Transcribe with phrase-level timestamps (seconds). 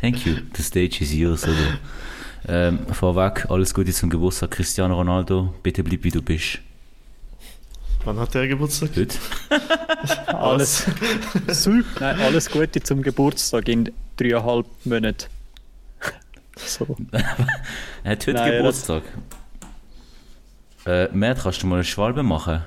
[0.00, 0.36] Thank you.
[0.54, 1.78] The stage is yours, oder?
[2.48, 5.54] Ähm, vorweg, alles Gute zum Geburtstag, Cristiano Ronaldo.
[5.62, 6.60] Bitte bleib wie du bist.
[8.04, 8.94] Wann hat der Geburtstag?
[8.94, 9.18] Gut.
[10.26, 10.86] Alles,
[12.00, 15.26] Nein, alles Gute zum Geburtstag in dreieinhalb Monaten.
[16.56, 16.96] So.
[17.12, 19.02] er hat heute Nein, Geburtstag.
[20.86, 22.62] Äh, Matt, kannst du mal eine Schwalbe machen?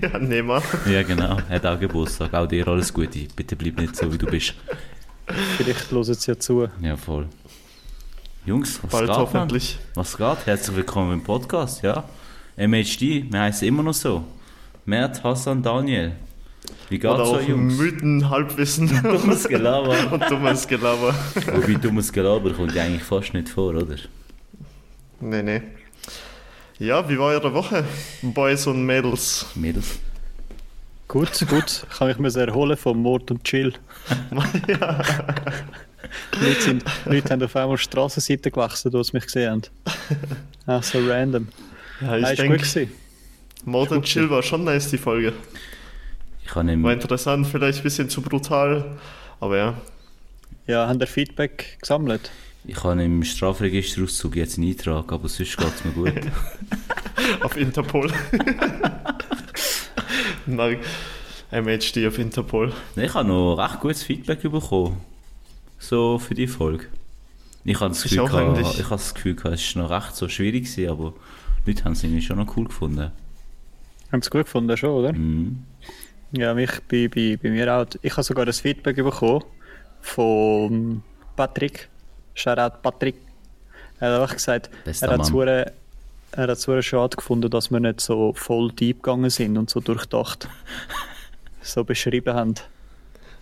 [0.00, 0.62] ja, nehmen wir.
[0.92, 1.38] Ja, genau.
[1.48, 2.32] Er hat auch Geburtstag.
[2.34, 3.26] Auch dir alles Gute.
[3.34, 4.54] Bitte bleib nicht so, wie du bist.
[5.56, 6.68] Vielleicht hören sie ja zu.
[6.80, 7.26] Ja, voll.
[8.46, 9.78] Jungs, was Bald geht, hoffentlich.
[9.94, 10.46] Was geht?
[10.46, 12.04] Herzlich willkommen im Podcast, ja.
[12.56, 14.24] MHD, wir heißen immer noch so.
[14.86, 16.12] Mert, Hassan, Daniel.
[16.88, 17.76] Wie geht's Oder so, Jungs?
[17.76, 19.96] Mythen, Halbwissen Dummes Gelaber.
[20.12, 21.14] und dummes Gelaber.
[21.34, 23.96] Wobei dummes Gelaber kommt ja eigentlich fast nicht vor, oder?
[25.20, 25.62] Nee, nee.
[26.78, 27.84] Ja, wie war eure Woche?
[28.22, 29.46] Boys und Mädels.
[29.54, 29.98] Mädels.
[31.08, 31.86] Gut, gut.
[31.90, 33.72] Ich kann mich mir erholen vom Mord und Chill.
[34.68, 35.02] ja.
[36.40, 39.62] Leute, sind, Leute haben auf einmal Strassenseiten gewechselt, die sie mich gesehen haben.
[40.66, 41.48] Ach, so random.
[42.00, 42.92] ja, Nein, ich ist gut denke, gewesen.
[43.64, 45.32] Modern Chill war schon nice, die Folge.
[46.44, 48.98] Ich habe im, War interessant, vielleicht ein bisschen zu brutal,
[49.40, 49.74] aber ja.
[50.66, 52.30] Ja, haben ihr Feedback gesammelt?
[52.68, 56.12] ich habe im Strafregisterauszug jetzt einen Eintrag, aber sonst geht es mir gut.
[57.40, 58.12] Auf Interpol.
[60.48, 60.78] Nein,
[61.50, 62.72] MHD auf Interpol.
[62.96, 65.00] Ich habe noch recht gutes Feedback bekommen.
[65.78, 66.86] So für die Folge.
[67.64, 69.90] Ich habe das Ich Gefühl, auch gehabt, ich habe das Gefühl gehabt, es war noch
[69.90, 71.12] recht so schwierig, gewesen, aber
[71.66, 73.12] die Leute haben es irgendwie schon noch cool gefunden.
[74.10, 75.12] Haben sie gut gefunden schon, oder?
[75.12, 75.64] Mhm.
[76.32, 77.86] Ja, mich bei, bei, bei mir auch.
[78.00, 79.44] Ich habe sogar das Feedback bekommen
[80.00, 81.02] von
[81.36, 81.88] Patrick.
[82.34, 83.16] Shoutout Patrick.
[84.00, 85.64] Er hat einfach gesagt, Bester er hat Mann.
[86.32, 89.80] Er hat es schade gefunden, dass wir nicht so voll deep gegangen sind und so
[89.80, 90.48] durchdacht
[91.62, 92.54] so beschrieben haben.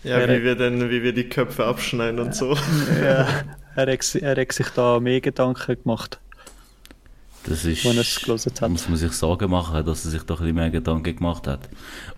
[0.04, 2.54] Ja, Ja, wie wir denn, wie wir die Köpfe abschneiden und so.
[3.02, 3.26] Ja,
[3.74, 6.18] er, hat, er hat sich da mehr Gedanken gemacht.
[7.44, 8.70] Das ist, Wenn er es gelesen hat.
[8.70, 11.68] muss man sich Sorgen machen, dass er sich doch ein bisschen mehr Gedanken gemacht hat.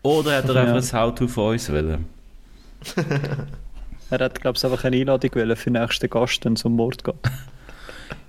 [0.03, 0.63] Oder hat er Ja.
[0.75, 2.07] einfach ein How-To von uns wollen?
[4.11, 6.77] Er hat, glaube ich, einfach eine Einladung wollen für den nächsten Gast, wenn es um
[6.77, 7.15] Mord geht.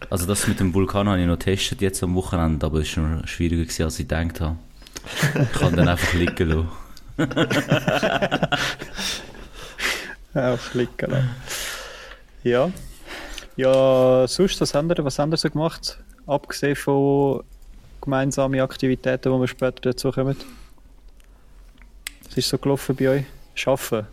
[0.09, 3.07] Also das mit dem Vulkan habe ich noch getestet jetzt am Wochenende, aber es war
[3.07, 4.57] schon schwieriger, gewesen, als ich gedacht habe.
[5.41, 6.69] Ich kann dann einfach liegen lassen.
[10.33, 11.29] Auf Klicken lassen.
[12.43, 12.71] Ja.
[13.55, 15.99] Ja, sonst, was haben wir so gemacht?
[16.25, 17.43] Abgesehen von
[18.01, 20.37] gemeinsamen Aktivitäten, wo wir später dazu kommen.
[22.25, 23.25] Was ist so gelaufen bei euch?
[23.55, 24.07] Schaffen.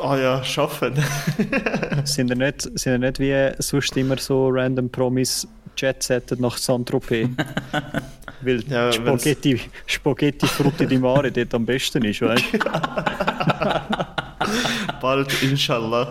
[0.00, 0.94] Ah ja, schaffen.
[2.04, 7.28] Sind ihr nicht, sind ihr nicht wie sonst immer so random Promis Jet-Settet nach Saint-Tropez?
[8.42, 12.58] Weil Ja, wenn's- Spaghetti, Spaghetti Frutti di Mare dort am besten ist, weißt du?
[15.00, 16.08] Bald, inshallah.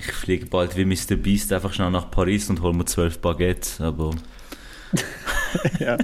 [0.00, 1.16] Ich fliege bald wie Mr.
[1.16, 4.10] Beast einfach schnell nach Paris und hole mir zwölf Baguettes, aber...
[5.78, 5.96] ja.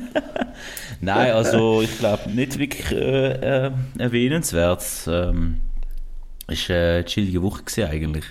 [1.00, 4.84] Nein, also ich glaube nicht wirklich äh, äh, erwähnenswert.
[5.06, 5.60] Ähm,
[6.48, 8.24] ist äh, eine chillige Woche gewesen, eigentlich.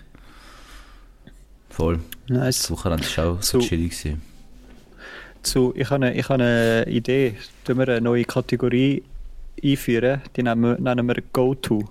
[1.69, 1.99] Voll.
[2.27, 2.63] Nice.
[2.63, 3.67] Das Wochenende war auch so So.
[3.67, 3.91] chillig.
[3.91, 4.21] Gewesen.
[5.43, 7.35] zu, ich habe eine, ich habe eine Idee.
[7.63, 9.03] Tun wir eine neue Kategorie
[9.63, 10.21] einführen.
[10.35, 11.87] Die nennen wir, nennen wir Go-To.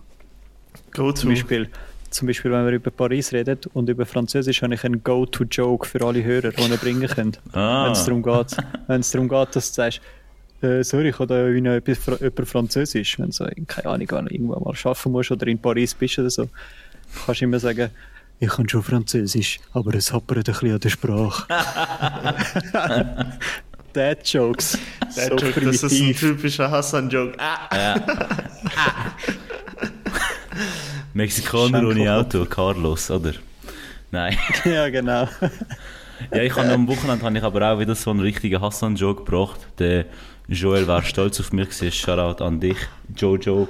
[0.93, 1.31] Go Zum.
[1.31, 1.69] Beispiel,
[2.16, 6.04] zum Beispiel, wenn wir über Paris reden und über Französisch, habe ich einen Go-To-Joke für
[6.04, 7.41] alle Hörer, die ihr bringen könnt.
[7.53, 7.84] Ah.
[7.84, 8.56] Wenn es darum geht,
[8.87, 10.00] wenn es darum geht, dass du sagst,
[10.62, 13.19] äh, sorry, ich habe da wie noch etwas jemand Französisch.
[13.19, 16.19] Wenn du, so, keine Ahnung, wenn du irgendwann mal arbeiten musst oder in Paris bist
[16.19, 16.49] oder so,
[17.26, 17.91] kannst du immer sagen,
[18.38, 21.47] ich kann schon Französisch, aber es hapert ein bisschen an der Sprache.
[23.93, 24.78] Dad Jokes.
[25.16, 26.21] Der so Joke, das ist ein primitiv.
[26.21, 27.34] typischer Hassan-Joke.
[27.38, 27.97] Ah,
[31.16, 33.32] Mexikaner ohne Auto, Carlos, oder?
[34.10, 34.37] Nein.
[34.66, 35.27] ja, genau.
[36.31, 39.60] Ja, ich habe am Wochenende habe ich aber auch wieder so einen richtigen Hassan-Joke gebracht.
[39.78, 40.05] Der
[40.47, 41.91] Joel war stolz auf mich, gewesen.
[41.91, 42.76] Shoutout an dich,
[43.16, 43.66] Jojo.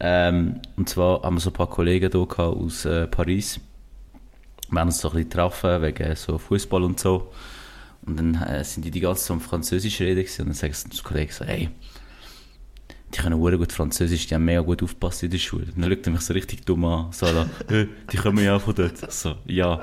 [0.00, 3.60] Ähm, und zwar haben wir so ein paar Kollegen hier aus äh, Paris.
[4.70, 7.30] Wir haben uns so ein bisschen getroffen wegen so Fußball und so.
[8.06, 10.88] Und dann äh, sind die die ganze Zeit am Französisch reden und dann sagen sie
[10.88, 11.68] zu Kollegen so, hey,
[13.14, 15.64] die können sehr gut Französisch, die haben mega gut aufgepasst in der Schule.
[15.74, 18.56] Und dann schaut er mich so richtig dumm an, so, la, «Äh, die kommen ja
[18.56, 19.12] auch von dort.
[19.12, 19.80] So, ja.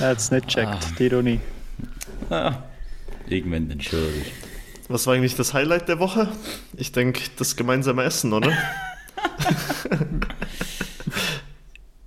[0.00, 0.80] Er hat es nicht gecheckt, Ah.
[0.98, 1.40] die Ironie.
[2.30, 2.54] Ah,
[3.28, 3.98] irgendwann dann schon.
[4.88, 6.28] Was war eigentlich das Highlight der Woche?
[6.76, 8.52] Ich denke, das gemeinsame Essen, oder?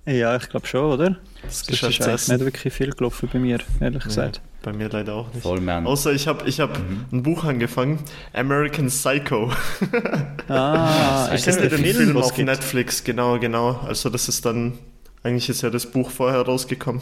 [0.06, 1.16] Ja, ich glaube schon, oder?
[1.42, 2.36] Das Das ist eigentlich Geschäftsessen.
[2.36, 4.42] nicht wirklich viel gelaufen bei mir, ehrlich gesagt.
[4.64, 5.42] Bei mir leider auch nicht.
[5.42, 5.86] Voll, man.
[5.86, 6.78] Außer ich habe ich hab
[7.12, 7.98] ein Buch angefangen,
[8.32, 9.52] American Psycho.
[10.48, 12.48] Ah, ist das Kennt der ihr den Film, Film auf gibt?
[12.48, 13.02] Netflix?
[13.04, 13.80] Genau, genau.
[13.86, 14.78] Also das ist dann,
[15.22, 17.00] eigentlich ist ja das Buch vorher rausgekommen.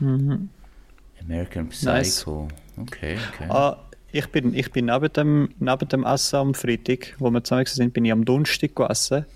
[0.00, 2.16] American Nice.
[2.16, 2.48] Psycho.
[2.76, 3.46] Okay, okay.
[3.48, 3.76] Ah,
[4.12, 7.92] ich bin, ich bin neben dem, neben dem Essen am Freitag, wo wir zusammen sind,
[7.94, 9.26] bin ich am Donnerstag gegessen.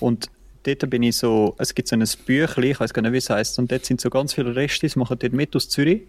[0.00, 0.28] Und
[0.64, 3.30] dort bin ich so, es gibt so ein Büchlein, ich weiß gar nicht, wie es
[3.30, 6.02] heißt, und dort sind so ganz viele Restis, machen dort mit aus Zürich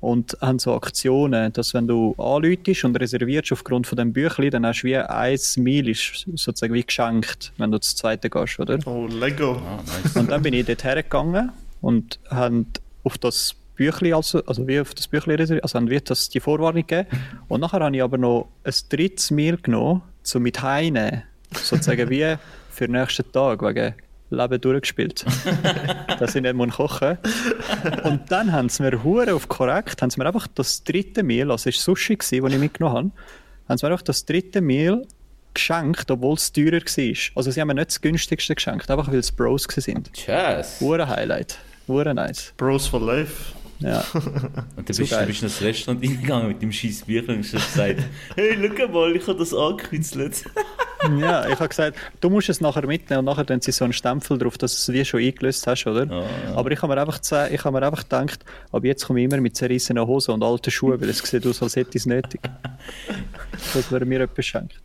[0.00, 4.66] und haben so Aktionen, dass wenn du anläutest und reservierst aufgrund von dem Büchlein, dann
[4.66, 8.78] hast du wie ein Meal ist sozusagen wie geschenkt, wenn du das zweite gehst, oder?
[8.86, 9.52] Oh, Lego.
[9.52, 10.16] Ah, nice.
[10.16, 12.66] Und dann bin ich dort hergegangen und haben
[13.02, 16.40] auf das Büchlein, also, also wie auf das Büchlein reserviert, also haben wir das die
[16.40, 17.08] Vorwarnung gegeben.
[17.48, 22.36] Und nachher habe ich aber noch ein drittes Meal genommen, so mit Heine, sozusagen wie
[22.70, 23.94] für den nächsten Tag, wegen
[24.34, 25.24] Leben durchgespielt.
[26.18, 27.18] dass ich nicht muss kochen
[28.04, 31.50] Und dann haben sie mir hure auf korrekt, haben sie mir einfach das dritte Meal,
[31.50, 33.10] also es war Sushi, das ich mitgenommen habe,
[33.68, 35.06] haben sie mir einfach das dritte Meal
[35.54, 37.36] geschenkt, obwohl es teurer war.
[37.36, 40.04] Also sie haben mir nicht das günstigste geschenkt, einfach weil es Bros waren.
[40.12, 40.80] Tschüss.
[40.80, 41.58] Hure Highlight.
[41.86, 42.52] Hure nice.
[42.56, 43.54] Bros for Life.
[43.84, 44.02] Ja.
[44.76, 47.44] Und dann So bist du bist in das Restaurant reingegangen mit dem scheiß Büchlein und
[47.44, 48.00] hast gesagt,
[48.36, 50.44] hey, schau mal, ich habe das angekürzelt.
[51.20, 53.92] ja, ich habe gesagt, du musst es nachher mitnehmen und nachher tun sie so einen
[53.92, 56.10] Stempel drauf, dass du es wie schon eingelöst hast, oder?
[56.10, 56.54] Ah, ja.
[56.56, 59.26] Aber ich habe mir einfach gesagt, ich habe mir einfach gedacht, ab jetzt komme ich
[59.26, 62.06] immer mit zerrissenen Hosen und alten Schuhen, weil es sieht aus, als hätte ich es
[62.06, 62.40] nötig.
[63.74, 64.80] Das wäre mir etwas schenkt.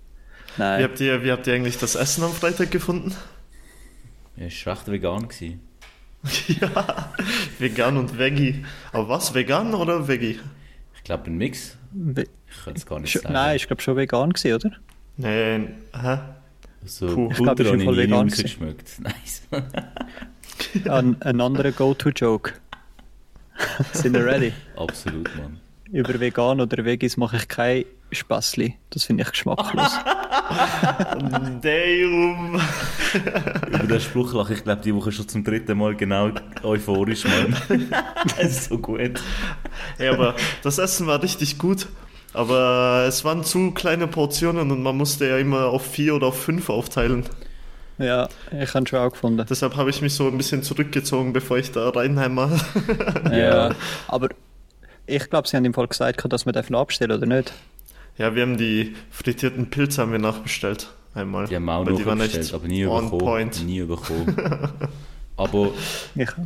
[0.56, 0.84] Wie Nein.
[0.84, 3.16] habt, ihr, wie habt ihr eigentlich das Essen am Freitag gefunden?
[4.36, 5.30] Ja, es war recht vegan.
[5.30, 5.69] Gewesen.
[6.48, 7.14] ja,
[7.60, 8.66] vegan und Veggie.
[8.92, 10.40] Aber was, vegan oder Veggie?
[10.96, 11.78] Ich glaube, ein Mix.
[11.92, 13.34] We- Ich kann es gar nicht sagen.
[13.34, 14.72] Nein, ich glaube schon vegan gewesen, oder?
[15.18, 16.18] Nee, hä?
[16.86, 17.30] So Puh.
[17.32, 19.00] Ich glaub, Butter ich nie vegan rausgeschmeckt.
[19.00, 19.42] Nice.
[20.90, 22.54] Ein, ein anderer Go-To-Joke.
[23.94, 24.52] Sind wir ready?
[24.76, 25.60] Absolut, Mann.
[25.92, 28.76] Über vegan oder Veggies mache ich kein Späßli.
[28.90, 29.92] Das finde ich geschmacklos.
[31.62, 32.62] Damn.
[33.68, 36.32] Über den Spruch lache ich, glaube die Woche schon zum dritten Mal genau
[36.64, 37.56] euphorisch, Mann.
[38.38, 39.22] das ist so gut.
[40.00, 41.88] Ja, aber das Essen war richtig gut.
[42.34, 46.40] Aber es waren zu kleine Portionen und man musste ja immer auf vier oder auf
[46.40, 47.26] fünf aufteilen.
[47.98, 49.44] ja, ich habe schon auch gefunden.
[49.50, 52.52] Deshalb habe ich mich so ein bisschen zurückgezogen, bevor ich da reinheimer.
[53.32, 53.72] Ja.
[54.08, 54.30] Aber
[55.08, 57.52] ich glaube, sie haben im Fall gesagt, dass wir dürfen abstellen oder nicht?
[58.20, 60.90] Ja, wir haben die frittierten Pilze haben wir nachbestellt.
[61.14, 61.48] Einmal.
[61.48, 63.66] Die haben wir auch Weil noch die waren bestellt, echt aber nie point.
[63.66, 64.36] Nie bekommen.
[65.38, 65.72] aber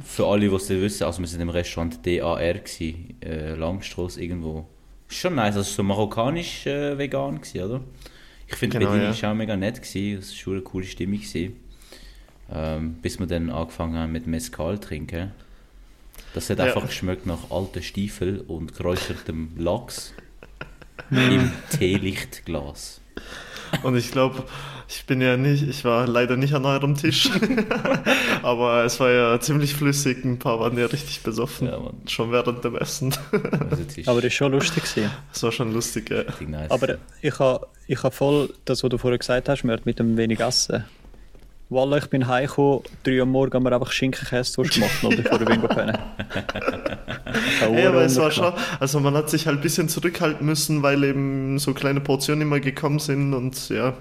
[0.06, 4.22] für alle, die es nicht wissen, also wir sind im Restaurant DAR gewesen, äh, Langstrasse
[4.22, 4.68] irgendwo.
[5.10, 7.82] Ist schon nice, also so marokkanisch äh, vegan gewesen, oder?
[8.48, 9.12] Ich finde Genau, Bedien ja.
[9.12, 11.56] ist auch mega nett gewesen, es war schon eine coole Stimmung gewesen.
[12.52, 15.32] Ähm, bis wir dann angefangen haben mit Mezcal trinken.
[16.36, 16.66] Das hat Ja.
[16.66, 20.14] einfach geschmeckt nach alten Stiefel und geräuchertem Lachs
[21.12, 23.02] im Teelichtglas.
[23.82, 24.44] Und ich glaube,
[24.88, 27.30] ich bin ja nicht, ich war leider nicht an eurem Tisch.
[28.44, 30.24] aber es war ja ziemlich flüssig.
[30.24, 31.68] Ein paar waren ja richtig besoffen.
[31.68, 31.96] Ja, Mann.
[32.08, 33.14] Schon während dem Essen.
[33.32, 34.84] Also das ist aber das war schon lustig.
[35.32, 36.20] Das war schon lustig, ja.
[36.20, 36.70] richtig nice.
[36.70, 40.40] Aber ich habe ich ha voll das, was du vorher gesagt hast, mit dem wenig
[40.40, 40.86] Essen.
[41.74, 45.40] Wallah, ich bin heimgekommen, drei Uhr am Morgen haben wir einfach Schinkenkäse gemacht, noch bevor
[45.40, 45.98] wir gehen können.
[47.60, 51.04] Hey, aber es war schon, also man hat sich halt ein bisschen zurückhalten müssen, weil
[51.04, 53.96] eben so kleine Portionen immer gekommen sind und ja.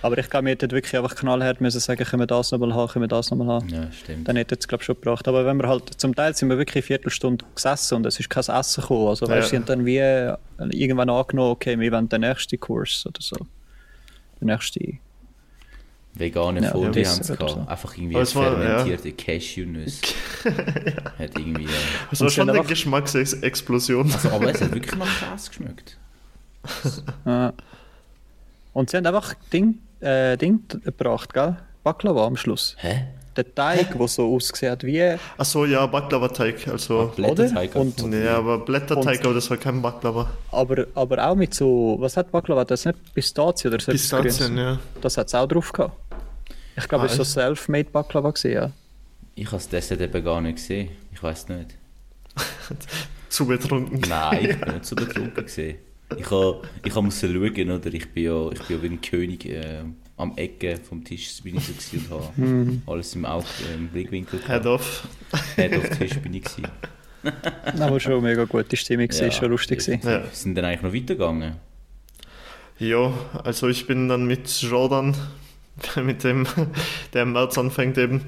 [0.00, 2.88] Aber ich glaube, wir hätten wirklich einfach knallhart müssen sagen, können wir das nochmal haben,
[2.88, 3.68] können wir das nochmal haben.
[3.68, 4.28] ja, stimmt.
[4.28, 5.26] Dann hätte es glaube ich schon gebracht.
[5.26, 8.30] Aber wenn wir halt, zum Teil sind wir wirklich eine Viertelstunde gesessen und es ist
[8.30, 9.08] kein Essen gekommen.
[9.08, 9.50] Also weißt, Ja.
[9.50, 9.98] sie haben dann wie
[10.78, 13.36] irgendwann angenommen, okay, wir wollen den nächsten Kurs oder so.
[14.40, 14.98] Der nächste.
[16.18, 17.50] Vegane Ja, Fondue ja, haben sie gehabt.
[17.50, 17.64] so.
[17.66, 18.26] Einfach irgendwie war- ja.
[18.26, 20.00] fermentierte Cashewnüsse.
[21.18, 21.64] Hat irgendwie...
[21.64, 21.68] Äh,
[22.10, 24.12] Es war schon eine einfach- Geschmacksexplosion.
[24.12, 25.96] also, aber es hat wirklich nach Käse geschmeckt.
[27.24, 27.52] Ja.
[28.72, 31.56] Und sie haben einfach Ding, äh, Ding gebracht, gell?
[31.84, 32.76] Baklava am Schluss.
[32.78, 33.04] Hä?
[33.36, 35.14] Der Teig, der so ausgesehen hat wie.
[35.38, 36.66] Achso, ja, Baklava-Teig.
[36.66, 40.28] Also, Blätterteig Und- nee, aber Blätterteig, aber das war kein Baklava.
[40.50, 41.96] Aber, aber auch mit so.
[42.00, 42.64] Was hat Baklava?
[42.64, 44.78] Das ist nicht Pistazien oder so etwas Pistazien, ja.
[45.00, 45.94] Das hat es auch drauf gehabt.
[46.78, 48.72] Ich glaube, Ah, es war so Self-Made Baklava gewesen, ja.
[49.34, 50.90] Ich habe das Dessert eben gar nicht gesehen.
[51.12, 51.74] Ich weiß nicht.
[53.28, 54.00] Zu betrunken.
[54.08, 55.78] Nein, ich bin nicht so betrunken gesehen.
[56.16, 57.92] Ich habe ich ha müssen schauen, oder?
[57.92, 59.82] Ich bin ja, ich bin ja wie ein König äh,
[60.16, 62.82] am Ecke vom Tisch bin ich so gewesen und habe Mhm.
[62.86, 63.44] alles im Auge,
[63.74, 65.06] im Blickwinkel Head off.
[65.56, 66.66] Head auf Tisch bin ich gewesen.
[67.78, 69.80] Aber schon mega gute Stimmung, ja, schon lustig.
[69.80, 70.00] gewesen.
[70.08, 70.24] Ja.
[70.32, 71.56] Sind dann eigentlich noch weitergegangen?
[72.78, 73.12] Jo,
[73.44, 75.14] also ich bin dann mit Jordan,
[76.02, 76.46] mit dem,
[77.12, 78.24] der im März anfängt eben,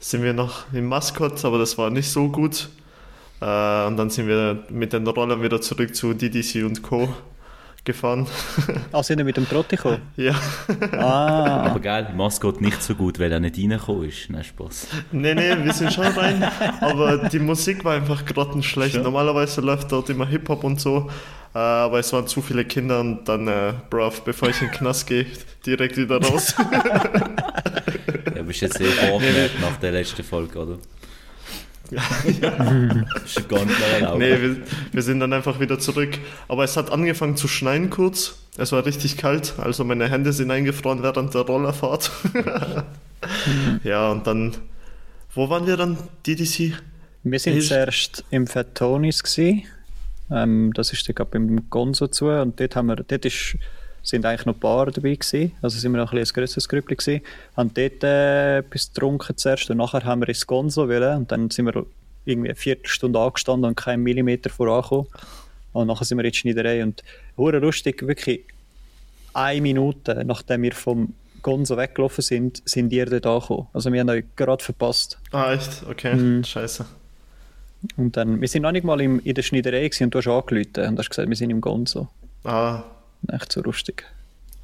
[0.00, 2.68] sind wir noch im Maskott, aber das war nicht so gut.
[3.40, 7.08] Äh, und dann sind wir mit den Rollern wieder zurück zu DDC und Co.
[7.84, 8.26] gefahren.
[8.92, 10.02] Ah, sind wir mit dem Trotti gekommen?
[10.16, 10.34] ja.
[10.92, 14.30] Ah, Aber geil, Maskott nicht so gut, weil er nicht reingekommen ist.
[14.30, 14.86] Nein, Spaß.
[15.10, 16.44] Nee, nee, wir sind schon rein,
[16.80, 19.02] aber die Musik war einfach grottenschlecht.
[19.02, 21.10] Normalerweise läuft dort immer Hip-Hop und so,
[21.54, 25.06] aber es waren zu viele Kinder und dann, äh, brav, bevor ich in den Knast
[25.06, 25.26] gehe,
[25.66, 26.54] direkt wieder raus.
[28.34, 30.78] Ja, bist jetzt sehr vorgemerkt nach der letzten Folge, oder?
[32.24, 34.56] Ist schon gar nicht mehr nee, wir,
[34.90, 36.18] wir sind dann einfach wieder zurück.
[36.48, 38.36] Aber es hat angefangen zu schneien kurz.
[38.56, 42.10] Es war richtig kalt, also meine Hände sind eingefroren während der Rollerfahrt.
[43.84, 44.56] ja, und dann,
[45.34, 45.98] wo waren wir dann?
[46.26, 46.72] DDC?
[47.24, 49.66] wir sind Ist- zuerst im Fatonis gsi.
[50.32, 53.56] Ähm, das ist dann gerade beim Gonzo zu und dort haben wir, dort ist,
[54.02, 55.52] sind eigentlich noch ein paar dabei gewesen.
[55.62, 57.22] Also sind wir noch ein, bisschen ein grösseres Grüppli gewesen.
[57.56, 61.50] Haben dort äh, etwas getrunken zuerst und nachher haben wir ins Gonzo wollen und dann
[61.50, 61.86] sind wir
[62.24, 65.06] irgendwie eine Viertelstunde angestanden und keinen Millimeter vorangekommen.
[65.72, 67.02] Und nachher sind wir in die Schneiderei und
[67.36, 68.44] hure lustig, wirklich
[69.34, 73.66] eine Minute, nachdem wir vom Gonzo weggelaufen sind, sind ihr dort angekommen.
[73.72, 75.18] Also wir haben euch gerade verpasst.
[75.32, 75.84] Ah, echt?
[75.88, 76.86] Okay, scheiße.
[77.96, 80.88] Und dann, wir sind noch nicht mal im, in der Schneiderei und du hast angerufen
[80.88, 82.08] und hast gesagt, wir sind im Gonzo.
[82.44, 82.82] Ah,
[83.28, 84.04] Echt so lustig.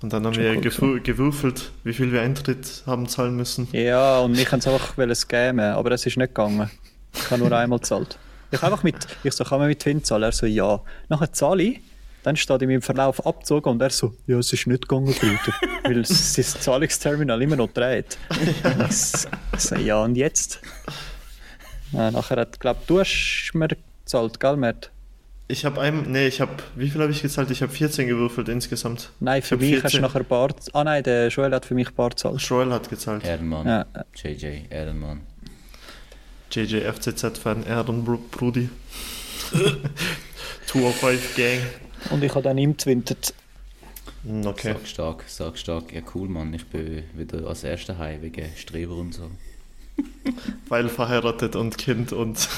[0.02, 3.68] und dann haben wir cool gewürfelt, wie viel wir Eintritt haben zahlen müssen.
[3.72, 6.70] Ja, und ich wollte es einfach scammen, aber es ist nicht gegangen.
[7.14, 8.18] Ich habe nur einmal gezahlt.
[8.50, 10.24] Ich habe einfach mit, ich so, kann man mit Twin zahlen?
[10.24, 10.80] Er so, ja.
[11.08, 11.80] Nachher zahle ich,
[12.22, 15.54] dann steht in meinem Verlauf abgezogen und er so, ja, es ist nicht gegangen, Bruder.
[15.84, 18.18] weil das Zahlungsterminal immer noch dreht.
[18.90, 20.60] Ich so, ja, und jetzt?
[21.92, 23.68] Ja, nachher hat, glaube du hast mir
[24.04, 24.90] gezahlt, gell, Mert?
[25.50, 27.50] Ich habe einem, nee, ich habe, wie viel habe ich gezahlt?
[27.50, 29.10] Ich habe 14 gewürfelt insgesamt.
[29.20, 30.00] Nein, für mich hast 14.
[30.02, 30.54] du nachher ein paar.
[30.74, 32.40] Ah nein, der Joel hat für mich ein paar gezahlt.
[32.42, 33.24] Joel hat gezahlt.
[33.24, 33.66] Ehrenmann.
[33.66, 33.86] Ja.
[34.14, 35.22] JJ, Ehrenmann.
[36.52, 38.68] JJ FCZ-Fan, Ehrenbrudi.
[40.66, 41.60] 205 Gang.
[42.10, 43.32] Und ich habe dann ihm zwintet.
[44.24, 44.74] Hm, Okay.
[44.74, 45.92] Sag stark, sag stark.
[45.94, 46.52] Ja, cool, Mann.
[46.52, 49.30] Ich bin wieder als erster heim wegen Streber und so.
[50.68, 52.48] Weil verheiratet und Kind und.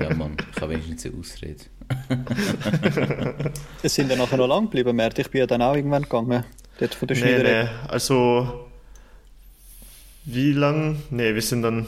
[0.00, 0.36] Ja, Mann.
[0.54, 1.64] Ich habe wenigstens eine Ausrede.
[3.82, 5.18] Es sind ja nachher noch lang geblieben, Mert.
[5.18, 6.44] Ich bin ja dann auch irgendwann gegangen.
[6.78, 7.64] Dort von der nee, Schneiderei.
[7.64, 8.66] nee, also.
[10.24, 11.02] Wie lang?
[11.10, 11.86] Nee, wir sind dann.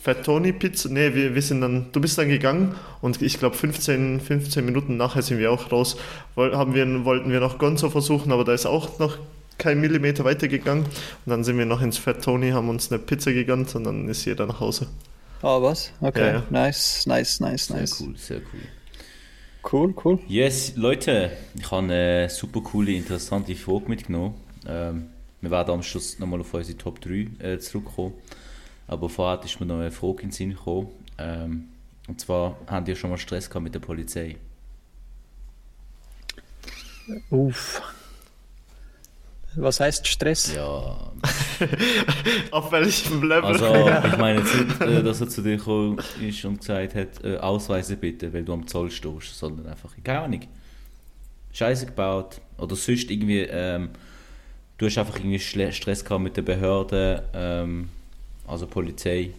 [0.00, 0.88] Fettoni Pizza.
[0.88, 1.86] Nee, wir, wir sind dann.
[1.92, 5.96] Du bist dann gegangen und ich glaube 15, 15 Minuten nachher sind wir auch raus.
[6.34, 9.18] Woll, haben wir, wollten wir noch Gonzo versuchen, aber da ist auch noch
[9.58, 10.84] kein Millimeter weitergegangen.
[10.84, 10.92] Und
[11.26, 14.46] dann sind wir noch ins Fettoni, haben uns eine Pizza gegönnt und dann ist jeder
[14.46, 14.86] nach Hause.
[15.42, 15.92] Ah, was?
[16.00, 16.20] Okay.
[16.20, 16.42] Ja, ja.
[16.50, 18.00] Nice, nice, nice, Sehr nice.
[18.00, 18.60] cool, sehr cool.
[19.70, 20.18] Cool, cool.
[20.28, 24.34] Yes, Leute, ich habe eine super coole, interessante Frage mitgenommen.
[24.66, 25.06] Ähm,
[25.40, 28.14] wir werden am Schluss nochmal auf unsere Top 3 äh, zurückkommen.
[28.86, 30.88] Aber vorher ist mir noch eine Frage in den Sinn gekommen.
[31.18, 31.68] Ähm,
[32.08, 34.36] und zwar, habt ihr schon mal Stress gehabt mit der Polizei?
[37.30, 37.82] Uff.
[39.60, 40.54] Was heißt Stress?
[40.54, 41.12] Ja,
[42.50, 43.44] Auf welchem Level?
[43.44, 43.66] also
[44.06, 47.36] ich meine jetzt nicht, äh, dass er zu dir gekommen ist und gesagt hat, äh,
[47.38, 50.40] Ausweise bitte, weil du am Zoll stehst, sondern einfach, keine Ahnung,
[51.52, 52.40] Scheiße gebaut.
[52.56, 53.90] Oder sonst irgendwie, ähm,
[54.78, 57.88] du hast einfach irgendwie Stress gehabt mit den Behörden, ähm,
[58.46, 59.30] also Polizei,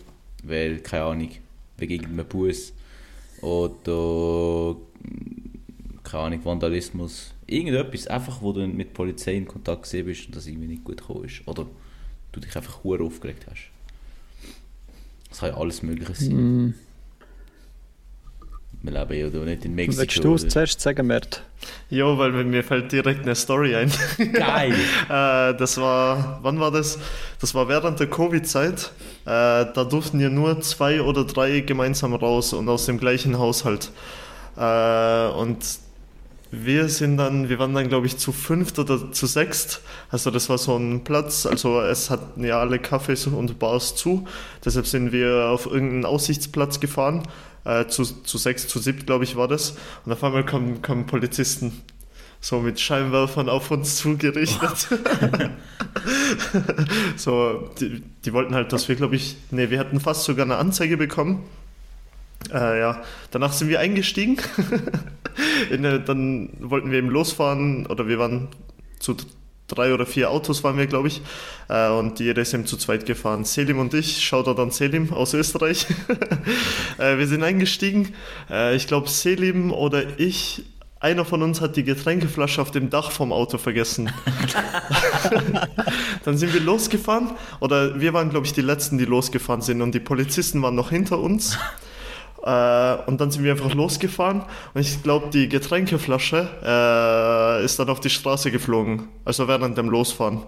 [0.44, 1.32] weil, keine Ahnung,
[1.78, 2.74] wegen irgendeinem Bus
[3.42, 4.76] oder,
[6.04, 10.48] keine Ahnung, Vandalismus, irgendetwas, einfach, wo du mit Polizei in Kontakt gesehen bist und das
[10.48, 11.66] irgendwie nicht gut gekommen ist oder
[12.32, 13.70] du dich einfach hure aufgeregt hast.
[15.30, 16.66] Das kann ja alles Mögliche sein.
[16.68, 16.74] Mm.
[18.82, 20.00] Wir leben ja da nicht in Mexiko.
[20.00, 21.44] Willst du es zuerst sagen, Mert?
[21.90, 23.92] Jo, weil mir fällt direkt eine Story ein.
[24.34, 24.74] Geil!
[25.10, 27.00] Äh, das war, wann war das?
[27.42, 28.92] Das war während der Covid-Zeit.
[29.26, 33.92] Äh, da durften ja nur zwei oder drei gemeinsam raus und aus dem gleichen Haushalt.
[34.56, 35.58] Äh, und
[36.52, 39.82] wir sind dann, wir waren dann glaube ich zu fünft oder zu sechst.
[40.10, 44.28] Also das war so ein Platz, also es hatten ja alle Cafés und Bars zu.
[44.66, 47.24] Deshalb sind wir auf irgendeinen Aussichtsplatz gefahren.
[47.66, 49.76] Äh, zu, zu sechs, zu siebt glaube ich war das.
[50.06, 51.84] Und auf einmal kommen, kommen Polizisten
[52.42, 54.88] so mit Scheinwerfern auf uns zugerichtet.
[57.16, 60.58] so, die, die wollten halt, dass wir, glaube ich, nee, wir hatten fast sogar eine
[60.58, 61.44] Anzeige bekommen.
[62.54, 64.38] Äh, ja, danach sind wir eingestiegen.
[65.72, 68.48] In, eine- dann wollten wir eben losfahren oder wir waren
[69.00, 69.16] zu
[69.68, 71.22] drei oder vier Autos waren wir, glaube ich.
[71.70, 73.46] Äh, und jeder ist eben zu zweit gefahren.
[73.46, 75.86] Selim und ich, Shoutout an Selim aus Österreich.
[76.98, 78.14] äh, wir sind eingestiegen.
[78.50, 80.64] Äh, ich glaube, Selim oder ich,
[81.00, 84.12] einer von uns hat die Getränkeflasche auf dem Dach vom Auto vergessen.
[86.26, 87.32] Dann sind wir losgefahren.
[87.60, 89.82] Oder wir waren, glaube ich, die Letzten, die losgefahren sind.
[89.82, 91.58] Und die Polizisten waren noch hinter uns.
[92.44, 94.44] Äh, und dann sind wir einfach losgefahren
[94.74, 99.90] und ich glaube, die Getränkeflasche äh, ist dann auf die Straße geflogen, also während dem
[99.90, 100.44] Losfahren.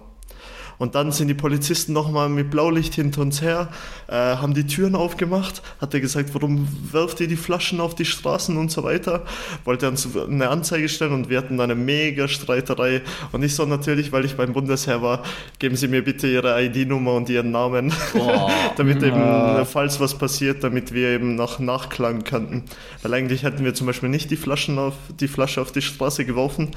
[0.81, 3.67] Und dann sind die Polizisten nochmal mit Blaulicht hinter uns her,
[4.07, 8.03] äh, haben die Türen aufgemacht, hat er gesagt, warum werft ihr die Flaschen auf die
[8.03, 9.21] Straßen und so weiter.
[9.63, 13.03] Wollte uns eine Anzeige stellen und wir hatten eine mega Streiterei.
[13.31, 15.21] Und ich so natürlich, weil ich beim Bundesheer war,
[15.59, 18.49] geben Sie mir bitte Ihre ID-Nummer und Ihren Namen, oh.
[18.75, 22.63] damit eben, falls was passiert, damit wir eben noch nachklagen könnten.
[23.03, 26.25] Weil eigentlich hätten wir zum Beispiel nicht die Flaschen auf die Flasche auf die Straße
[26.25, 26.71] geworfen.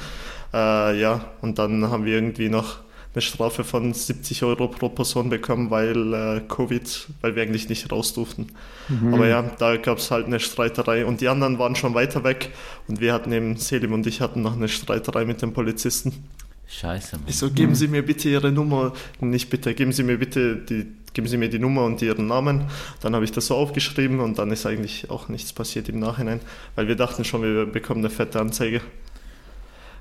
[0.53, 2.85] Äh, ja, und dann haben wir irgendwie noch
[3.15, 7.91] eine Strafe von 70 Euro pro Person bekommen, weil äh, Covid, weil wir eigentlich nicht
[7.93, 8.49] raus durften.
[8.89, 9.15] Mhm.
[9.15, 12.51] Aber ja, da gab es halt eine Streiterei und die anderen waren schon weiter weg
[12.89, 16.13] und wir hatten eben, Selim und ich hatten noch eine Streiterei mit den Polizisten.
[16.67, 17.27] Scheiße, Mann.
[17.29, 20.87] Ich so, geben Sie mir bitte Ihre Nummer, nicht bitte, geben Sie mir bitte die,
[21.13, 22.65] geben Sie mir die Nummer und Ihren Namen.
[23.01, 26.41] Dann habe ich das so aufgeschrieben und dann ist eigentlich auch nichts passiert im Nachhinein,
[26.75, 28.81] weil wir dachten schon, wir bekommen eine fette Anzeige.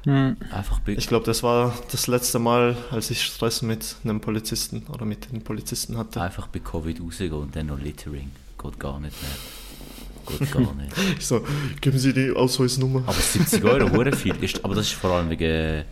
[0.05, 0.35] Hm.
[0.51, 5.05] Einfach ich glaube, das war das letzte Mal, als ich Stress mit einem Polizisten oder
[5.05, 6.21] mit den Polizisten hatte.
[6.21, 8.31] Einfach bei Covid rausgehen und dann noch Littering.
[8.61, 10.37] Geht gar nicht mehr.
[10.37, 10.91] Geht gar nicht.
[11.17, 11.41] ich so,
[11.79, 13.03] geben Sie die Ausweisnummer.
[13.05, 14.35] Aber 70 Euro, hure viel.
[14.41, 15.83] Ist, aber das ist vor allem wegen,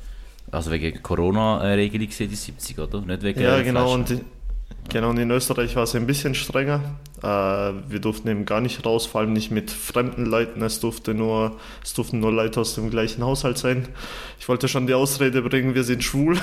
[0.51, 3.01] also wegen Corona-Regelung, die 70, oder?
[3.01, 3.93] Nicht wegen Ja, genau.
[3.93, 4.19] Und die,
[4.89, 6.81] Genau, und in Österreich war es ein bisschen strenger.
[7.23, 10.61] Äh, wir durften eben gar nicht raus, vor allem nicht mit fremden Leuten.
[10.61, 13.87] Es, durfte nur, es durften nur Leute aus dem gleichen Haushalt sein.
[14.39, 16.37] Ich wollte schon die Ausrede bringen, wir sind schwul.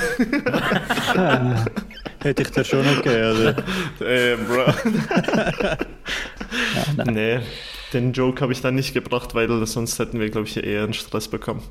[2.21, 3.49] Hätte ich das schon okay, also.
[4.05, 4.65] äh, bro.
[6.97, 7.41] ja, nee,
[7.93, 10.95] den Joke habe ich dann nicht gebracht, weil sonst hätten wir, glaube ich, eher einen
[10.95, 11.63] Stress bekommen.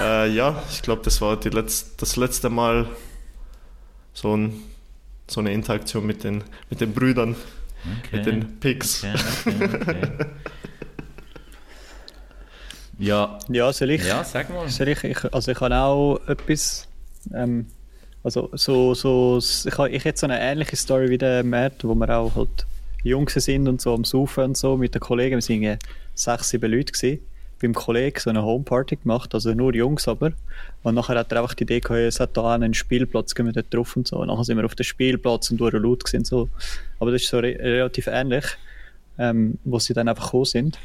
[0.00, 2.86] Äh, ja, ich glaube, das war die Letz-, das letzte Mal
[4.14, 4.62] so ein
[5.32, 7.36] so eine Interaktion mit den, mit den Brüdern,
[8.00, 8.16] okay.
[8.16, 9.04] mit den Pigs.
[9.04, 9.96] Okay, okay,
[12.98, 13.38] ja.
[13.48, 14.06] ja, soll ich?
[14.06, 14.68] Ja, sag mal.
[14.68, 16.88] Soll ich, ich also ich habe auch etwas,
[17.34, 17.66] ähm,
[18.22, 21.94] also so, so, ich habe ich jetzt so eine ähnliche Story wie der Matt, wo
[21.94, 22.66] wir auch halt
[23.02, 25.78] jung sind und so am Saufen und so mit den Kollegen, wir waren
[26.14, 27.31] sechs, sieben Leute gewesen
[27.62, 30.32] beim Kollegen so eine Homeparty gemacht, also nur Jungs aber.
[30.82, 33.52] Und nachher hat er einfach die Idee gehabt, es hat da einen Spielplatz, gehen wir
[33.52, 34.18] dort drauf und so.
[34.18, 36.48] Und nachher sind wir auf dem Spielplatz und durch laut gewesen, so.
[36.98, 38.44] Aber das ist so re relativ ähnlich,
[39.18, 40.78] ähm, wo sie dann einfach gekommen sind.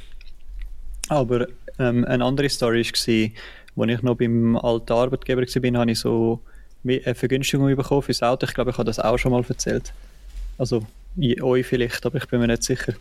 [1.10, 1.48] Aber
[1.80, 6.40] ähm, eine andere Story war, als ich noch beim alten Arbeitgeber war, habe ich so
[6.84, 8.46] eine Vergünstigung bekommen fürs Auto.
[8.46, 9.94] Ich glaube, ich habe das auch schon mal erzählt.
[10.58, 10.86] Also,
[11.42, 12.94] euch vielleicht, aber ich bin mir nicht sicher.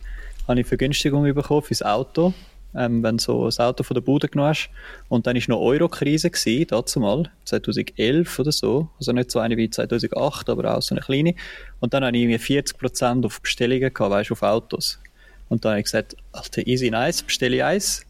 [0.47, 2.33] Habe ich Vergünstigung bekommen fürs Auto
[2.77, 4.69] ähm, wenn du so ein Auto von der Bude genommen hast.
[5.09, 6.31] Und dann war noch Euro-Krise,
[6.67, 8.89] dazu mal, 2011 oder so.
[8.97, 11.35] Also nicht so eine wie 2008, aber auch so eine kleine.
[11.79, 14.99] Und dann hatte ich irgendwie 40% auf Bestellungen gehabt, weißt, auf Autos.
[15.49, 18.05] Und dann habe ich gesagt, Alter, easy nice, bestelle ich eins.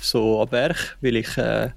[0.00, 1.70] So am Berg, weil ich äh,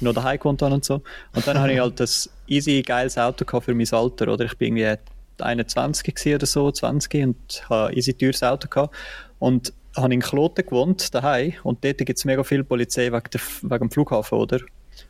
[0.00, 1.02] noch daheim gewohnt habe und so.
[1.34, 4.44] Und dann habe ich halt das easy geiles Auto gehabt für mein Alter, oder?
[4.44, 5.00] Ich bin irgendwie
[5.40, 8.94] 21 oder so, 20 und habe easy teures Auto gehabt.
[9.38, 13.40] Und habe in Kloten gewohnt, daheim, und dort gibt es mega viel Polizei wegen, der,
[13.62, 14.60] wegen dem Flughafen, oder?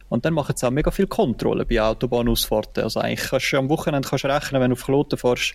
[0.09, 2.85] Und dann machen sie auch mega viel Kontrollen bei Autobahnausfahrten.
[2.85, 5.55] Also eigentlich kannst du am Wochenende kannst rechnen, wenn du auf Kloten fährst,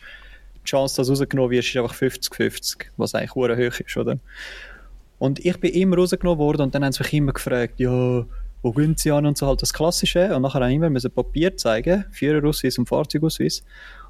[0.55, 4.17] die Chance, dass du rausgenommen wirst, ist einfach 50-50, was eigentlich hoch ist, oder?
[5.19, 8.25] Und ich bin immer rausgenommen worden und dann haben sie mich immer gefragt, ja,
[8.61, 10.35] wo gehen sie an und so halt das Klassische.
[10.35, 13.63] Und nachher haben immer Papier zeigen, Führerausweis und Fahrzeugausweis.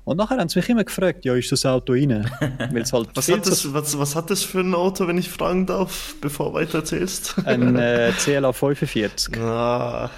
[0.08, 2.32] Und nachher haben sie mich immer gefragt, ja, ist das Auto rein?
[2.40, 6.16] Halt was, hat das, was, was hat das für ein Auto, wenn ich fragen darf,
[6.22, 7.36] bevor du weiter erzählst?
[7.44, 9.38] Ein äh, CLA 45.
[9.38, 10.10] Ah.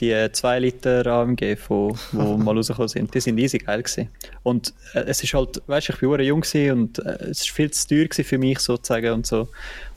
[0.00, 4.08] Die 2 äh, Liter AMG, von, wo mal rausgekommen sind, die sind riesig geil gewesen.
[4.42, 7.70] Und äh, es ist halt, weißt du, ich war jung und äh, es war viel
[7.70, 9.46] zu teuer für mich sozusagen und so.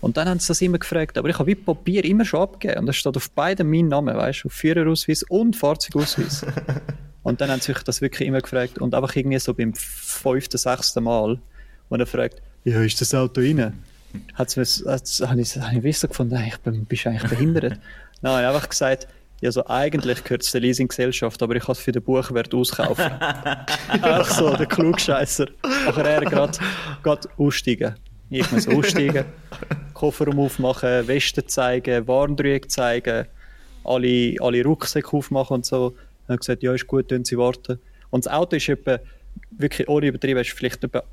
[0.02, 2.82] Und dann haben sie das immer gefragt, aber ich habe wie Papier immer schon abgegeben
[2.82, 6.46] und es steht auf beiden mein Name, weißt du, auf Führerausweis und Fahrzeugausweis.
[7.24, 8.80] Und dann haben sie sich das wirklich immer gefragt.
[8.80, 11.40] Und einfach irgendwie so beim fünften, sechsten Mal,
[11.90, 13.84] wo er fragt, ja, ist das Auto rein?
[14.34, 17.80] Hat es habe ich, hab ich wissen gefunden, ich bin, bist eigentlich behindert.
[18.22, 19.08] Nein, ich habe einfach gesagt,
[19.42, 23.12] ja, so eigentlich gehört es der Leasinggesellschaft, aber ich kann es für den Buchwert auskaufen.
[23.20, 25.48] Ach so, der Klugscheisser.
[25.64, 27.96] Nachher er gerade aussteigen.
[28.30, 29.26] Ich muss aussteigen,
[29.94, 33.26] Kofferraum aufmachen, Westen zeigen, Warndreieck zeigen,
[33.84, 35.96] alle, alle Rucksäcke aufmachen und so.
[36.32, 37.78] Dann hat gesagt, ja, ist gut, dann sie warten.
[38.10, 39.00] Und das Auto ist etwa,
[39.52, 41.04] wirklich ohne übertrieben, ist vielleicht etwa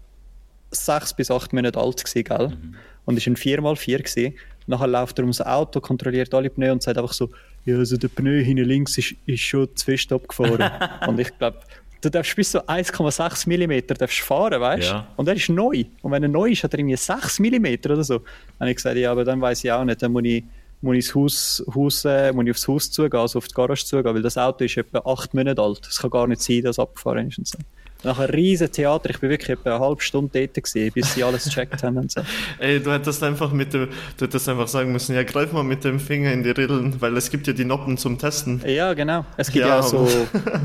[0.71, 2.49] sechs bis acht Monate alt gewesen, gell?
[2.51, 2.75] Mhm.
[3.05, 4.35] Und ist ein 4x4 gewesen.
[4.69, 7.31] Nachher läuft er ums Auto, kontrolliert alle Pneu und sagt einfach so,
[7.65, 10.71] ja, also der Pneu hinten links ist, ist schon zu fest abgefahren.
[11.09, 11.59] und ich glaube,
[12.01, 14.93] du darfst bis zu 1,6 mm darfst fahren, weißt du?
[14.93, 15.09] Ja.
[15.17, 15.85] Und er ist neu.
[16.03, 18.19] Und wenn er neu ist, hat er irgendwie 6 mm oder so.
[18.19, 18.27] Dann
[18.61, 20.45] habe ich gesagt, ja, aber dann weiß ich auch nicht, dann muss ich,
[20.81, 24.15] muss ich, Haus, Haus, äh, muss ich aufs Haus zugehen, also auf die Garage zugehen,
[24.15, 25.87] weil das Auto ist etwa 8 Monate alt.
[25.89, 27.59] Es kann gar nicht sein, dass es abgefahren ist und so.
[28.05, 31.25] Nach einem riesen Theater, ich bin wirklich etwa eine halbe Stunde dort gewesen, bis sie
[31.25, 32.21] alles gecheckt haben und so.
[32.61, 35.83] Ey, du hättest einfach mit dem, du hättest einfach sagen müssen, ja, greif mal mit
[35.83, 38.63] dem Finger in die Rillen, weil es gibt ja die Noppen zum Testen.
[38.65, 39.25] Ja, genau.
[39.37, 40.09] Es gibt Ja, ja, so,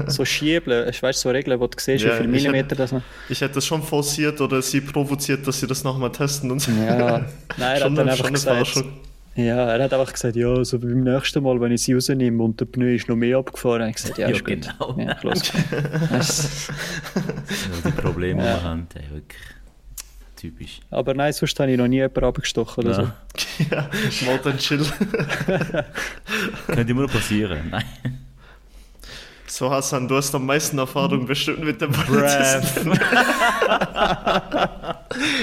[0.06, 3.02] so Schiebeln, ich weiß so Regeln, wo du siehst, Ja, wie viele Millimeter das man.
[3.30, 6.71] Ich hätte das schon forciert oder sie provoziert, dass sie das nochmal testen und so.
[6.71, 7.26] Ja,
[7.58, 8.84] nein, Schon dann eine- einfach gesagt.
[9.35, 12.59] Ja, er hat einfach gesagt, ja, so beim nächsten Mal, wenn ich sie rausnehme und
[12.59, 14.61] der Pneu ist noch mehr abgefahren, habe ich gesagt, ja, Ja, ist gut.
[14.61, 14.97] genau.
[14.99, 15.41] Ja, los.
[16.11, 16.67] Das-
[17.15, 19.41] Ja, die Probleme, die wir haben, ey, wirklich
[20.35, 20.79] typisch.
[20.91, 23.01] Aber nein, sonst habe ich noch nie jemanden abgestochen oder so.
[23.01, 23.15] Ja.
[24.21, 24.85] ja, mal dann chill.
[26.67, 27.69] Könnte immer noch passieren.
[27.71, 27.83] Nein.
[29.53, 32.89] So, Hassan, du hast am meisten Erfahrung bestimmt mit dem Polizisten.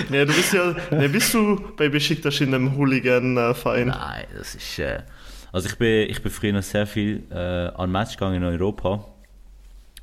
[0.08, 3.86] nee, du bist ja, nee, bist du bei Besiktas in einem Hooligan-Verein?
[3.86, 4.80] Nein, das ist.
[4.80, 5.04] Äh,
[5.52, 9.04] also ich bin, ich bin früher noch sehr viel äh, an Match gegangen in Europa.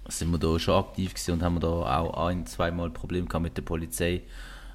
[0.06, 3.44] Da sind wir da schon aktiv gewesen und haben da auch ein, zweimal Probleme gehabt
[3.44, 4.22] mit der Polizei.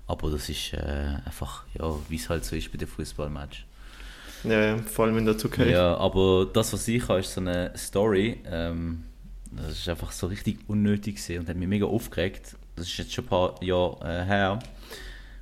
[0.09, 3.65] Aber das ist äh, einfach, ja, wie es halt so ist bei den Fußballmatch.
[4.45, 5.71] Ja, ja, vor allem in der Türkei.
[5.71, 8.39] Ja, aber das, was ich habe, ist so eine Story.
[8.45, 9.05] Ähm,
[9.57, 12.57] das ist einfach so richtig unnötig gewesen und hat mich mega aufgeregt.
[12.77, 14.59] Das ist jetzt schon ein paar Jahre äh, her.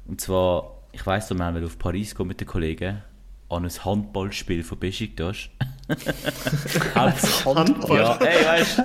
[0.07, 3.03] Und zwar, ich weiss noch, wir haben auf Paris gehen mit den Kollegen
[3.49, 5.49] an ein Handballspiel von Besiktas.
[6.94, 7.99] Handball.
[7.99, 8.83] ja, ey, weißt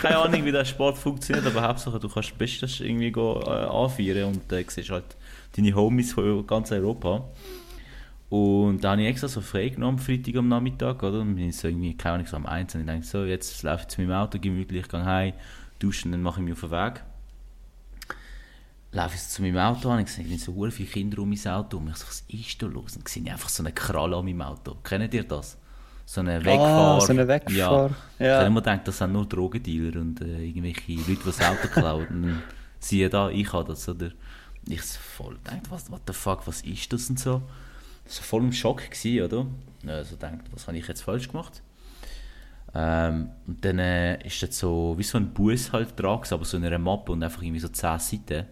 [0.00, 4.34] keine Ahnung, wie der Sport funktioniert, aber Hauptsache, du kannst Besiktas irgendwie go, äh, anfeiern
[4.34, 5.16] und äh, siehst halt
[5.56, 7.24] deine Homies von ganz Europa.
[8.28, 11.20] Und da habe ich extra so frei genommen, am Freitag am Nachmittag, oder?
[11.20, 13.62] Und bin ich so irgendwie, keine Ahnung, so am 1 und ich denke so, jetzt
[13.62, 15.32] laufe ich zu meinem Auto gemütlich, gehe heim,
[15.78, 17.04] dusche und dann mache ich mich auf den Weg.
[18.90, 21.76] Laufe ich so zu meinem Auto an, ich sehe so viele Kinder um mein Auto
[21.76, 22.96] und ich so, was ist da los?
[22.96, 24.74] Und ich sehe einfach so eine Kralle an meinem Auto.
[24.82, 25.56] Kennt ihr das?
[26.04, 26.96] So eine Wegfahrer.
[26.96, 27.90] Ah, so eine Wegfahrer.
[28.18, 28.26] Ja.
[28.26, 28.32] Ja.
[28.32, 31.68] Ich habe immer gedacht, das sind nur Drogendealer und äh, irgendwelche Leute, die das Auto
[31.68, 32.06] klauen.
[32.08, 32.42] Und
[32.78, 34.10] siehe da, ich habe das, oder?
[34.68, 37.42] Ich so voll gedacht, was, what the fuck, was ist das und so.
[38.06, 39.46] So voll im Schock gewesen, oder?
[39.86, 41.62] Also gedacht, was habe ich jetzt falsch gemacht?
[42.74, 46.56] Ähm, und dann äh, ist das so, wie so ein Bus halt dran, aber so
[46.56, 48.40] in einer Mappe und einfach irgendwie so 10 Seiten.
[48.40, 48.46] Und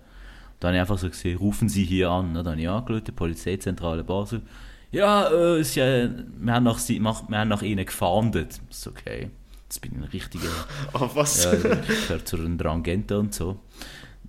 [0.61, 2.33] dann habe ich einfach so gesehen, rufen Sie hier an.
[2.33, 4.43] Dann habe ich angerufen, Polizeizentrale Basel.
[4.93, 8.61] Ja, äh, sie, äh, wir, haben nach, sie, wir haben nach Ihnen gefahndet.
[8.71, 9.31] Ist okay.
[9.65, 10.49] Jetzt bin ich ein richtiger,
[10.95, 11.45] Oh, was?
[11.45, 13.61] ja, ich gehöre zu einer Drangente und so.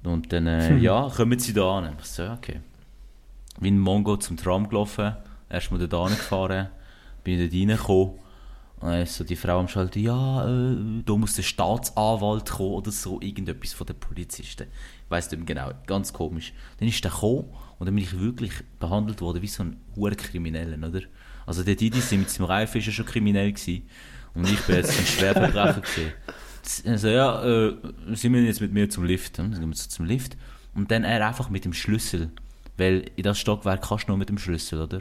[0.04, 1.96] Und dann, äh, ja, kommen Sie da an.
[2.00, 2.60] Ich so, ja, okay.
[3.60, 5.16] Wie ein Mongo zum Tram gelaufen,
[5.50, 6.70] erstmal da gefahren,
[7.24, 8.20] bin dort reingekommen.
[8.82, 12.74] Und dann ist so die Frau am Schalter, ja, äh, da muss der Staatsanwalt kommen
[12.74, 14.68] oder so, irgendetwas von den Polizisten.
[15.06, 16.54] Ich weiss nicht mehr genau, ganz komisch.
[16.78, 17.46] Dann ist der gekommen
[17.80, 21.02] und dann bin ich wirklich behandelt worden wie so ein hoher oder?
[21.46, 23.88] Also der Didi sind mit seinem Reifen ist ja schon kriminell gewesen.
[24.34, 26.12] Und ich bin jetzt ein Schwerverbrecher gewesen.
[26.86, 27.76] Also ja, äh,
[28.14, 29.40] Sie müssen jetzt mit mir zum Lift.
[29.40, 30.36] Dann gehen wir so zum Lift.
[30.74, 32.32] Und dann er einfach mit dem Schlüssel.
[32.78, 35.00] Weil in das Stockwerk kannst du nur mit dem Schlüssel, oder?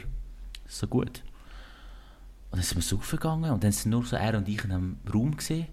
[0.67, 1.23] So gut.
[2.51, 4.71] Und dann sind wir so aufgegangen und dann sind nur so er und ich in
[4.71, 5.67] einem Raum gesehen.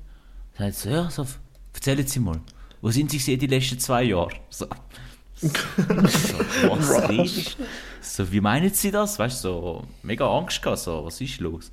[0.57, 1.27] Dann hat so, ja, so,
[1.73, 2.41] erzählen Sie mal,
[2.81, 4.31] wo sind Sie gesehen die letzten zwei Jahre?
[4.51, 4.67] So.
[5.37, 7.57] so was ist?
[8.01, 9.19] So, wie meinen Sie das?
[9.19, 11.71] Weißt du, so mega Angst gehabt, so, was ist los?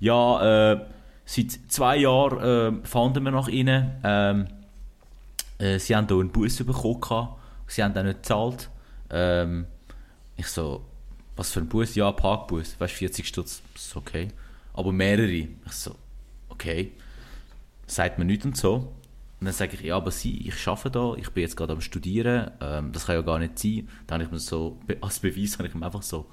[0.00, 0.80] Ja, äh,
[1.24, 3.92] seit zwei Jahren äh, fanden wir nach Ihnen.
[4.02, 4.48] Ähm,
[5.58, 7.28] äh, sie haben hier einen Bus bekommen,
[7.66, 8.68] sie haben den nicht gezahlt.
[9.10, 9.66] Ähm,
[10.36, 10.84] ich so,
[11.36, 11.94] was für ein Bus?
[11.94, 14.28] Ja, Parkbus, weißt du, 40 Stutz, ist okay.
[14.72, 15.30] Aber mehrere.
[15.30, 15.96] Ich so,
[16.48, 16.92] okay.
[17.86, 18.92] Sagt mir nichts und so.
[19.40, 21.80] Und dann sage ich, ja, aber Sie, ich arbeite da, ich bin jetzt gerade am
[21.80, 23.88] Studieren, ähm, das kann ja gar nicht sein.
[24.06, 26.26] Dann habe ich mir so, als Beweis habe ich ihm einfach so,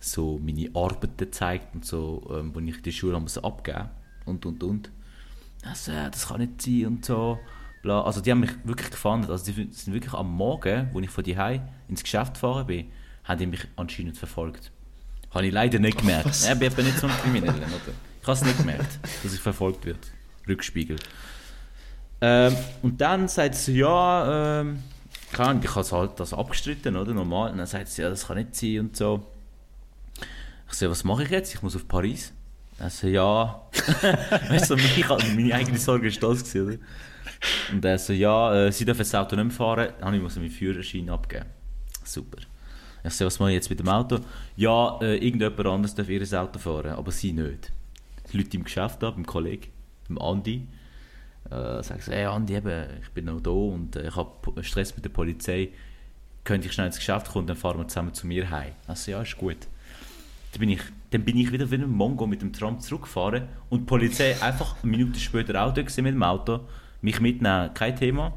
[0.00, 3.90] so meine Arbeiten gezeigt und so, ähm, wo ich der Schule abgeben
[4.24, 4.90] und, und, und.
[5.62, 7.38] Also, das kann nicht sein und so.
[7.88, 8.02] Bla.
[8.02, 9.30] Also die haben mich wirklich gefunden.
[9.30, 11.34] Also die sind wirklich am Morgen, wo ich von die
[11.88, 12.90] ins Geschäft gefahren bin,
[13.24, 14.70] haben die mich anscheinend verfolgt.
[15.30, 16.38] Habe ich leider nicht gemerkt.
[16.42, 17.94] Ja, ich bin nicht so ein Krimineller, oder?
[18.20, 20.12] Ich habe es nicht gemerkt, dass ich verfolgt wird.
[20.46, 20.96] Rückspiegel.
[22.20, 24.82] Ähm, und dann sagt sie, ja, ähm,
[25.32, 27.14] ich habe halt das abgestritten, oder?
[27.14, 27.52] Normal.
[27.52, 29.26] Und dann sagt sie, ja, das kann nicht sein und so.
[30.70, 31.54] Ich so, was mache ich jetzt?
[31.54, 32.34] Ich muss auf Paris.
[32.78, 33.62] Dann so, ja.
[34.50, 36.76] weißt du, mich, meine eigene Sorge ist das oder?
[37.72, 39.88] Und er so, ja, äh, sie dürfen das Auto nicht mehr fahren.
[40.00, 41.46] Dann muss ich meinen Führerschein abgeben.
[42.04, 42.38] Super.
[43.04, 44.18] Ich so, was mache ich jetzt mit dem Auto?
[44.56, 47.72] Ja, äh, irgendjemand anderes darf ihr Auto fahren, aber sie nicht.
[48.32, 49.70] Die Leute im Geschäft da, beim Kollegen,
[50.08, 50.66] beim Andi.
[51.50, 54.94] Äh, sage so, hey Andi, eben, ich bin noch da und äh, ich habe Stress
[54.96, 55.70] mit der Polizei.
[56.44, 58.72] Könnte ich schnell ins Geschäft kommen, dann fahren wir zusammen zu mir heim.
[58.86, 59.68] Also ja, ist gut.
[60.52, 63.80] Dann bin ich, dann bin ich wieder wie ein Mongo mit dem Tram zurückgefahren und
[63.80, 66.60] die Polizei einfach eine Minute später auch da mit dem Auto.
[67.00, 68.32] Mich mitnehmen, kein Thema.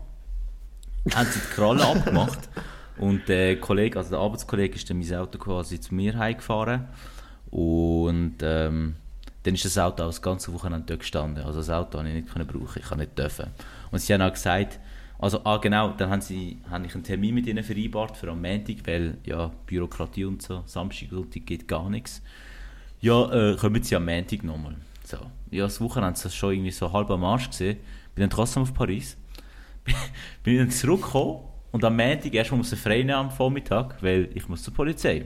[1.16, 2.50] Haben sie die Kralle abgemacht
[2.98, 6.88] und der Kollege, also der Arbeitskollege ist dann mein Auto quasi zu mir heimgefahren
[7.50, 8.96] und ähm,
[9.44, 11.44] dann ist das Auto das ganze Wochenende dort gestanden.
[11.44, 13.48] Also das Auto konnte ich nicht brauchen, ich kann nicht dürfen.
[13.92, 14.80] Und sie haben auch gesagt,
[15.18, 18.42] also ah genau, dann haben sie, habe ich einen Termin mit ihnen vereinbart für am
[18.42, 22.22] Montag, weil ja Bürokratie und so, Samstag und geht gar nichts.
[23.02, 24.76] Ja, äh, kommen sie am Montag nochmal.
[25.12, 25.18] So.
[25.50, 27.78] Ja, das Wochenende das schon irgendwie so halb am Arsch gesehen.
[28.16, 29.18] Bin dann trotzdem auf Paris.
[30.44, 31.40] bin dann zurückgekommen
[31.72, 35.26] und am Montag erstmal muss ich frei nehmen am Vormittag, weil ich muss zur Polizei.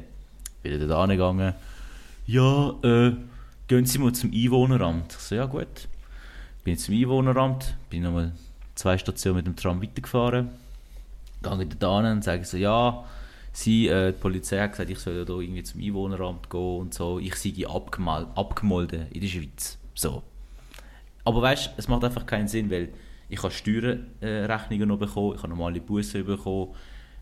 [0.63, 1.53] Bin dann da angegangen.
[2.25, 3.13] Ja, äh,
[3.67, 5.13] gehen Sie mal zum Einwohneramt.
[5.13, 5.87] Ich so, ja gut.
[6.63, 8.31] Bin zum Einwohneramt, bin nochmal
[8.73, 10.49] zwei Stationen mit dem Tram weitergefahren.
[11.43, 13.05] Gehe da hin und sage so, ja,
[13.55, 16.93] sie, äh, die Polizei hat gesagt, ich soll ja da irgendwie zum Einwohneramt gehen und
[16.93, 17.19] so.
[17.19, 19.77] Ich sei abgemolden in der Schweiz.
[19.93, 20.23] So.
[21.23, 22.89] Aber weißt du, es macht einfach keinen Sinn, weil
[23.29, 26.75] ich habe Steuerrechnungen noch bekommen, ich habe normale Bussen bekommen,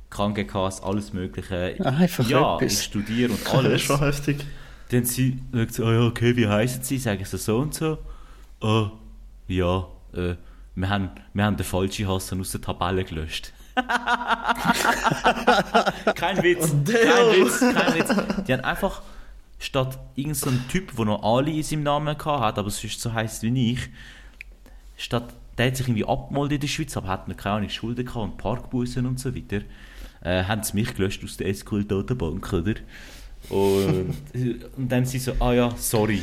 [0.09, 1.75] Krankenkasse, alles Mögliche.
[1.79, 2.73] Einfach ja, etwas.
[2.73, 3.81] ich studiere und Das ist alles.
[3.81, 4.45] schon heftig.
[4.89, 6.97] Dann sie sagt sie, oh ja, okay, wie heißen Sie?
[6.97, 7.97] Sagen sie so und so.
[8.61, 8.91] Oh,
[9.47, 10.35] ja, äh,
[10.75, 13.53] wir haben, wir haben den falschen Hassan aus der Tabelle gelöscht.
[16.15, 18.15] kein Witz, kein Witz, kein Witz.
[18.47, 19.01] Die haben einfach,
[19.59, 23.43] statt irgendein so Typ, der noch Ali in seinem Namen hat, aber sonst so heisst
[23.43, 23.89] wie ich,
[24.97, 28.05] statt, der hat sich irgendwie abgemolden in der Schweiz, aber hat noch keine Ahnung, Schulden
[28.05, 29.61] gehabt und Parkbussen und so weiter,
[30.21, 32.73] äh, haben sie mich gelöscht aus der SQL-Datenbank, oder?
[33.49, 34.15] Und,
[34.77, 36.21] und dann sie so, ah ja, sorry.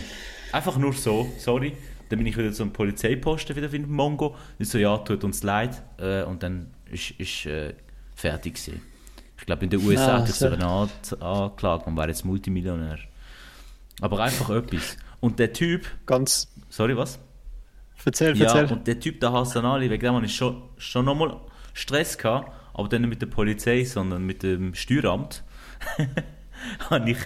[0.52, 1.72] Einfach nur so, sorry.
[2.08, 4.34] Dann bin ich wieder zum Polizeiposten wieder dem Mongo.
[4.58, 5.80] Ich so, ja, tut uns leid.
[5.98, 7.74] Äh, und dann ist, ist äh,
[8.14, 8.82] fertig gewesen.
[9.38, 11.16] Ich glaube, in den USA Ah, hat er so.
[11.20, 12.98] angeklagt und wäre jetzt Multimillionär.
[14.00, 14.96] Aber einfach etwas.
[15.20, 16.52] Und der Typ, Ganz.
[16.68, 17.18] sorry, was?
[18.04, 18.76] Erzähl, Ja, erzähl.
[18.76, 21.36] und der Typ, der Hassan Ali, wegen dem hatte ich schon, schon nochmal
[21.74, 25.42] Stress gehabt, aber dann nicht mit der Polizei, sondern mit dem Steueramt.
[27.06, 27.16] ich,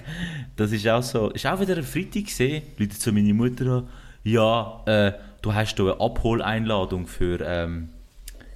[0.57, 3.89] das ist auch so, ist auch wieder ein Freitag gesehen, Leute zu meiner Mutter an,
[4.25, 7.91] ja, äh, du hast hier eine Abholeinladung für, ähm,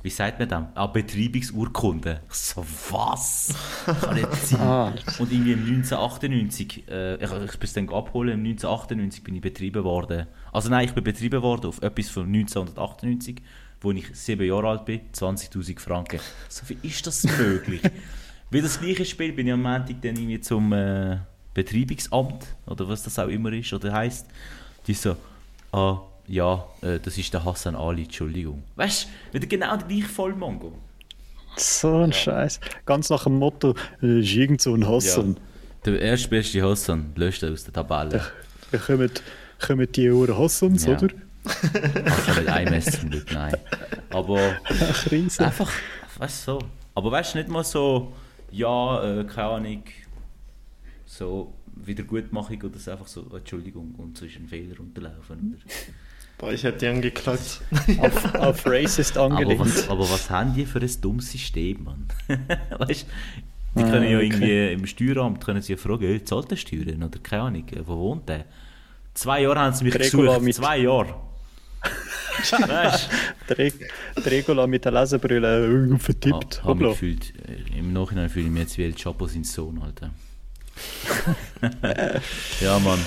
[0.08, 0.62] wie sagt man das?
[0.74, 2.22] Ah, Betreibungsurkunde.
[2.30, 3.54] Ich so, was?
[3.84, 4.94] Kann nicht sein.
[5.18, 9.84] Und irgendwie im 1998, äh, ich, ich bin dann abholen, im 1998 bin ich betrieben
[9.84, 10.26] worden.
[10.50, 13.42] Also nein, ich bin betrieben worden auf etwas von 1998,
[13.82, 16.20] wo ich sieben Jahre alt bin, 20'000 Franken.
[16.48, 17.82] So wie ist das möglich?
[18.50, 21.18] Wie das gleiche Spiel bin ich am Montag dann irgendwie zum äh,
[21.52, 24.26] Betreibungsamt, oder was das auch immer ist, oder heisst.
[24.86, 25.16] Die so,
[25.70, 28.62] ah, ja, äh, das ist der Hassan Ali, Entschuldigung.
[28.76, 30.72] Weißt du, wieder genau der gleiche Vollmongo.
[31.56, 32.60] So ein Scheiß.
[32.86, 35.36] Ganz nach dem Motto, äh, ist irgend so ein Hassan.
[35.84, 38.22] Der erstbeste Hassan löscht er aus der Tabelle.
[38.70, 39.10] Da kommen,
[39.64, 40.96] kommen die Uhren Hassans, Ja.
[40.98, 41.08] oder?
[41.08, 43.56] Ich habe nicht einmessen zum Glück, nein.
[44.10, 45.06] Aber Ach,
[45.40, 45.72] einfach,
[46.18, 46.58] weißt du, so.
[46.94, 48.12] Aber weißt du, nicht mal so,
[48.50, 49.82] ja, äh, keine Ahnung,
[51.06, 55.54] so Wiedergutmachung oder so, einfach so, Entschuldigung, und so ist ein Fehler unterlaufen.
[55.54, 55.72] Oder?
[56.38, 57.60] Boah, ich hätte die angeklagt.
[57.98, 59.60] auf, auf Racist Aber, angelegt.
[59.60, 62.06] was, aber was haben die für ein dummes System, Mann?
[62.78, 64.26] weißt du, die Ah, können ja okay.
[64.26, 67.02] irgendwie im Steueramt können sie ja fragen, hey, zahlt der Steuern?
[67.02, 68.44] Oder keine Ahnung, äh, wo wohnt der?
[69.14, 71.14] Zwei Jahre haben sie mich Regula gesucht, mit- zwei Jahre.
[72.50, 73.08] weißt?
[73.48, 76.62] Der, Reg- der Regula mit der Lesebrille äh, vertippt.
[76.62, 76.88] Ha, hab mich Hoppla.
[76.90, 80.10] gefühlt, äh, Im Nachhinein fühle ich mich jetzt wie El Chapo sein Sohn, Alter.
[82.60, 82.98] ja, Mann.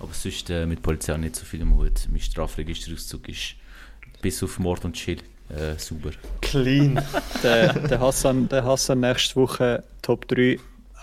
[0.00, 2.08] Aber sonst äh, mit Polizei auch nicht so viel im Hut.
[2.10, 3.54] Mein Strafregisterauszug ist
[4.22, 5.18] bis auf Mord und Chill
[5.50, 6.10] äh, sauber.
[6.40, 7.00] Clean.
[7.42, 10.58] Der, der, Hassan, der Hassan nächste Woche Top 3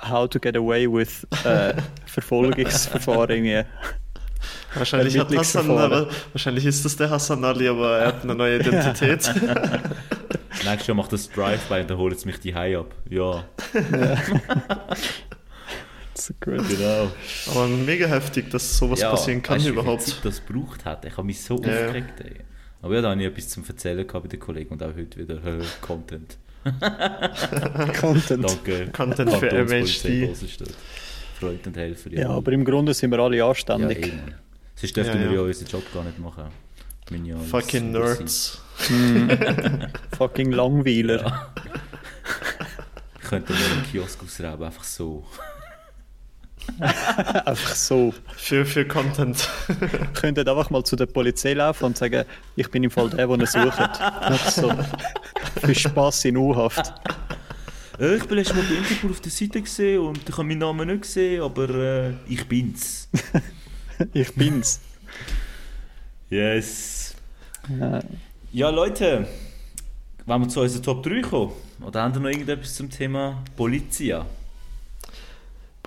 [0.09, 1.73] How to get away with äh,
[2.05, 3.29] Verfolgungsverfahren.
[3.29, 3.63] irgendwie.
[4.75, 8.57] Wahrscheinlich, hat Hassan, aber, wahrscheinlich ist das der Hassan Ali, aber er hat eine neue
[8.59, 9.33] Identität.
[10.63, 12.93] Nächstes Jahr macht das Drive-By und dann holt es mich die High ab.
[13.09, 13.45] Ja,
[16.27, 16.67] So gut.
[16.67, 17.09] genau.
[17.51, 20.01] aber mega heftig, dass sowas ja, passieren kann weißt du, wie viel überhaupt.
[20.03, 21.05] Zeit das gebraucht hat.
[21.05, 21.85] Ich habe mich so Ja, ja.
[21.85, 22.19] aufgeregt.
[22.21, 22.35] Ey.
[22.81, 25.19] Aber ja, da habe ich etwas zum Erzählen gehabt bei den Kollegen und auch heute
[25.19, 26.37] wieder äh, Content.
[27.99, 28.43] Content.
[28.49, 28.87] Danke.
[28.91, 30.35] Content für MHD.
[31.39, 32.11] Freund und Helfer.
[32.11, 34.05] Ja, aber im Grunde sind wir alle ja, anständig.
[34.07, 34.35] eh, Mann.
[34.75, 35.41] Sonst dürften Ja, wir ja.
[35.41, 36.43] ja unseren Job gar nicht machen.
[37.23, 37.91] Ja Fucking.
[37.93, 38.61] Nerds.
[40.17, 41.21] Fucking Langweiler.
[41.25, 41.53] Ja.
[43.21, 45.25] Ich könnte mir einen Kiosk ausrauben, einfach so.
[47.45, 48.13] Einfach so.
[48.35, 49.49] Für, für Content.
[50.13, 52.25] Könntet einfach mal zu der Polizei laufen und sagen,
[52.55, 54.51] ich bin im Fall der, den ihr sucht.
[54.51, 54.71] So.
[55.61, 56.93] Für Spass in U-Haft.
[57.99, 60.59] Äh, ich bin letztes Mal bei Interpol auf der Seite gesehen und ich habe meinen
[60.59, 63.09] Namen nicht gesehen, aber äh, ich bin's.
[64.13, 64.79] Ich bin's.
[66.29, 67.15] Yes.
[67.79, 67.99] Ja.
[68.51, 69.27] Ja, Leute,
[70.27, 71.53] wollen wir zu unserer Top 3 kommen?
[71.81, 74.25] Oder haben wir noch irgendetwas zum Thema Polizia?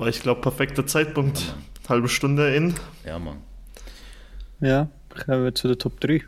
[0.01, 1.55] Boah, ich glaube, perfekter Zeitpunkt.
[1.87, 2.75] Halbe Stunde in.
[3.05, 3.43] Ja, Mann.
[4.61, 4.89] ja,
[5.27, 6.23] kommen wir zu der Top 3.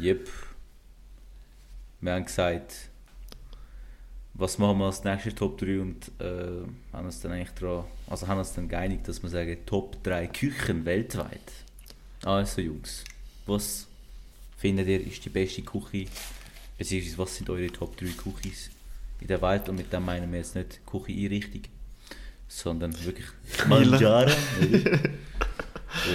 [0.00, 0.26] Yep.
[2.00, 2.88] Wir haben gesagt,
[4.32, 8.26] was machen wir als nächste Top 3 und äh, haben uns dann eigentlich dran, also
[8.26, 11.52] haben uns dann geeinigt, dass wir sagen Top 3 Küchen weltweit.
[12.24, 13.04] Also Jungs,
[13.44, 13.86] was
[14.56, 16.06] findet ihr ist die beste Küche,
[16.78, 18.70] beziehungsweise was sind eure Top 3 Küchis
[19.20, 21.75] in der Welt und mit dem meinen wir jetzt nicht Küche-Einrichtung,
[22.48, 23.26] sondern wirklich
[23.66, 24.30] oder?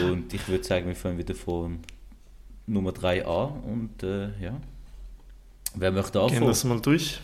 [0.05, 1.79] und ich würde sagen, wir fangen wieder von
[2.67, 4.59] Nummer 3 an und äh, ja.
[5.73, 6.47] Wer möchte Gehen anfangen?
[6.47, 7.19] das mal durch.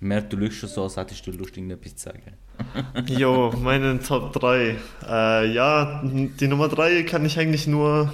[0.00, 2.22] Mehr du lügst schon so, als hättest du Lust, irgendetwas zu sagen.
[3.06, 4.76] Jo, meine Top 3.
[5.08, 8.12] Äh, ja, die Nummer 3 kann ich eigentlich nur.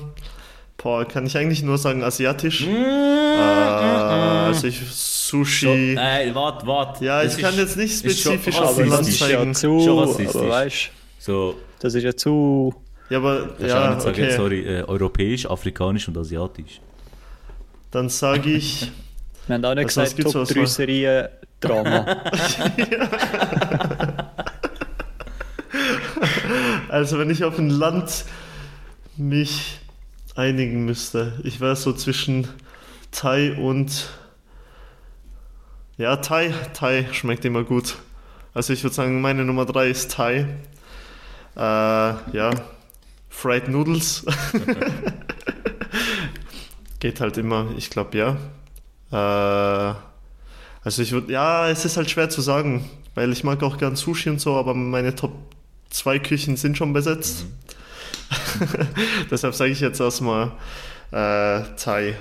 [0.80, 2.64] Boah, kann ich eigentlich nur sagen asiatisch.
[2.66, 5.94] Mm, Äh, also ich So, Sushi.
[5.94, 7.04] äh, warte, warte.
[7.04, 9.54] ja, Das ich kann ist- jetzt nicht spezifisch auf ein Land das ist ja zeigen.
[9.54, 12.74] zu, aber weißt So, das ist ja zu.
[13.10, 14.30] Ja, aber auch ja, nicht sagen, okay.
[14.36, 16.80] sorry, äh, europäisch, afrikanisch und asiatisch.
[17.90, 18.90] Dann sage ich.
[19.46, 20.66] Wir haben auch nicht Also, was gesagt, Top aus 3 Wahl?
[20.66, 21.28] Serien
[21.60, 22.06] Drama.
[26.88, 28.24] Also wenn ich auf ein Land
[29.16, 29.78] mich
[30.38, 32.48] einigen müsste, ich wäre so zwischen
[33.10, 34.08] Thai und
[35.96, 37.96] ja, Thai, Thai schmeckt immer gut.
[38.54, 40.46] Also ich würde sagen, meine Nummer 3 ist Thai.
[41.56, 42.50] Äh, ja,
[43.28, 44.24] Fried Noodles.
[47.00, 48.36] Geht halt immer, ich glaube ja.
[49.10, 49.94] Äh,
[50.84, 53.96] also ich würde, ja, es ist halt schwer zu sagen, weil ich mag auch gern
[53.96, 55.32] Sushi und so, aber meine Top
[55.90, 57.46] 2 Küchen sind schon besetzt.
[59.30, 60.52] Deshalb sage ich jetzt erstmal
[61.10, 62.14] äh, Thai.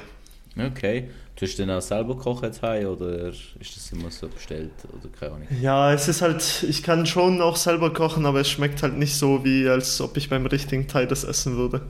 [0.57, 1.09] Okay.
[1.35, 5.33] Tust du denn auch selber kochen Thai oder ist das immer so bestellt oder keine
[5.33, 5.47] Ahnung?
[5.61, 9.15] Ja, es ist halt, ich kann schon auch selber kochen, aber es schmeckt halt nicht
[9.15, 11.81] so, wie als ob ich beim richtigen Thai das essen würde.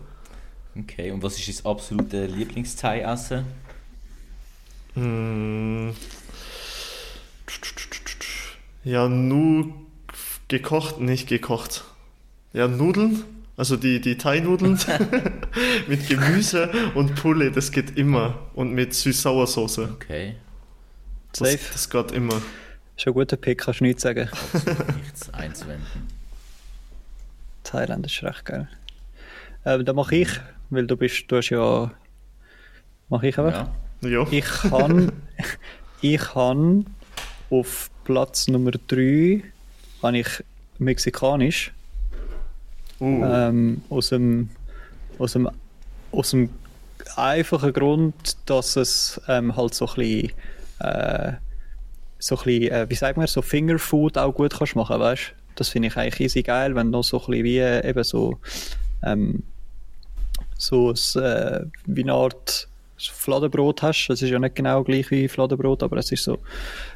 [0.77, 3.45] Okay, und was ist das absolute Lieblings-Thai-Essen?
[4.95, 5.93] Hm.
[8.83, 9.73] Ja, nur
[10.49, 11.85] gekocht, nicht gekocht.
[12.51, 13.23] Ja, Nudeln,
[13.57, 14.79] also die, die Thai-Nudeln
[15.87, 18.47] mit Gemüse und Pulle, das geht immer.
[18.53, 19.89] Und mit Süß-Sauer-Soße.
[19.95, 20.35] Okay,
[21.33, 21.71] Das, Safe.
[21.73, 22.41] das geht immer.
[22.95, 24.29] Ist ein guter Pick, kannst du nichts sagen.
[24.31, 26.07] absolut nichts einzuwenden.
[27.63, 28.69] Thailand ist recht geil.
[29.65, 30.29] Ähm, dann mache ich,
[30.69, 31.91] weil du bist, du hast ja.
[33.09, 33.67] Mache ich einfach.
[34.01, 34.09] Ja.
[34.09, 34.27] Ja.
[34.31, 35.11] Ich kann,
[36.01, 36.85] ich kann
[37.49, 39.41] auf Platz Nummer 3
[40.03, 40.27] habe ich
[40.77, 41.71] mexikanisch.
[42.99, 44.49] Uh, Ähm, aus, dem,
[45.19, 45.49] aus, dem,
[46.11, 46.49] aus dem
[47.15, 50.31] einfachen Grund, dass es ähm, halt so ein bisschen,
[50.79, 51.33] äh,
[52.19, 55.69] so ein bisschen äh, wie sagt man, so Fingerfood auch gut kannst machen, weißt Das
[55.69, 58.39] finde ich eigentlich easy geil, wenn du noch so ein bisschen wie äh, eben so,
[59.03, 59.43] ähm,
[60.57, 64.07] so ein, äh, wie eine Art Fladenbrot hast.
[64.07, 66.39] Das ist ja nicht genau gleich wie Fladenbrot, aber es ist so,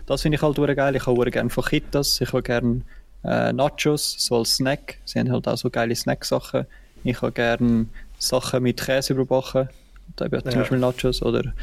[0.08, 0.96] das finde ich halt geil.
[0.96, 2.82] Ich habe gerne Fajitas, ich habe gerne
[3.24, 4.98] äh, Nachos, so als Snack.
[5.06, 6.66] Sie haben halt auch so geile Snack-Sachen.
[7.04, 7.88] Ich habe gerne
[8.20, 9.70] Sachen mit Käse überbacken.
[10.16, 10.58] Da eben zum Ja.
[10.60, 11.54] Beispiel Nachos oder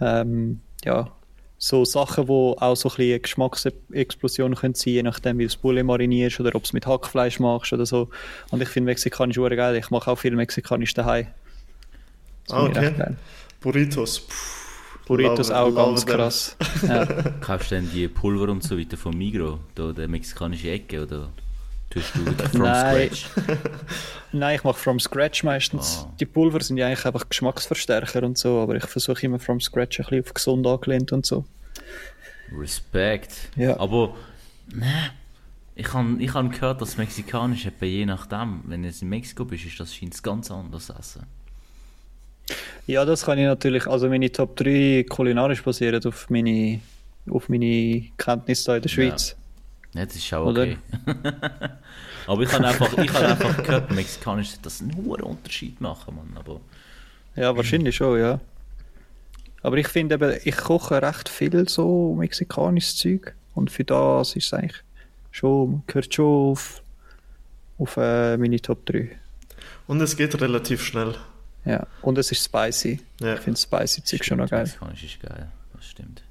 [0.00, 1.08] ähm, ja,
[1.58, 5.48] so Sachen, wo auch so ein bisschen eine Geschmacksexplosion können sein, je nachdem, wie du
[5.48, 8.08] das Poulet marinierst oder ob du es mit Hackfleisch machst oder so.
[8.50, 9.76] Und ich finde Mexikanisch hure geil.
[9.76, 11.28] Ich mache auch viel Mexikanisch daheim.
[12.50, 13.14] Ah, ich okay.
[13.60, 14.20] Burritos.
[14.20, 14.34] Puh,
[15.06, 16.14] Burritos love- auch love ganz them.
[16.16, 16.56] krass.
[16.86, 17.06] Ja.
[17.40, 21.28] Kaufst du denn die Pulver und so weiter vom Migro, da der mexikanische Ecke, oder
[21.90, 23.10] tust du wieder from Nein.
[23.10, 23.26] scratch?
[24.32, 26.06] Nein, ich mache from scratch meistens.
[26.08, 26.12] Ah.
[26.20, 30.00] Die Pulver sind ja eigentlich einfach Geschmacksverstärker und so, aber ich versuche immer from scratch
[30.00, 31.44] ein bisschen auf gesund angelehnt und so.
[32.56, 33.32] Respekt.
[33.56, 33.78] Ja.
[33.80, 34.14] Aber,
[34.72, 35.10] ne,
[35.74, 39.44] ich habe ich hab gehört, dass mexikanisch etwa je nachdem, wenn du jetzt in Mexiko
[39.44, 41.26] bist, ist das scheint ganz anders essen.
[42.86, 46.80] Ja, das kann ich natürlich, also meine Top 3 kulinarisch basieren auf meine,
[47.30, 49.36] auf meine Kenntnisse da in der Schweiz.
[49.94, 50.78] Ja, das ist auch okay.
[52.26, 56.16] Aber ich habe einfach, ich hab einfach gehört, mexikanisch sollte das einen hohen Unterschied machen,
[56.16, 56.36] Mann.
[56.36, 56.60] Aber
[57.36, 58.40] Ja, wahrscheinlich schon, ja.
[59.62, 64.46] Aber ich finde eben, ich koche recht viel so mexikanisches Zeug und für das ist
[64.46, 64.82] es eigentlich
[65.30, 66.82] schon, gehört schon auf,
[67.78, 69.10] auf äh, meine Top 3.
[69.86, 71.14] Und es geht relativ schnell.
[71.64, 71.86] Ja.
[72.02, 73.00] Und es ist spicy.
[73.20, 73.34] Ja.
[73.34, 74.64] Ich finde spicy Zeug schon noch geil.
[74.64, 76.22] Mexikanisch ist geil, das stimmt.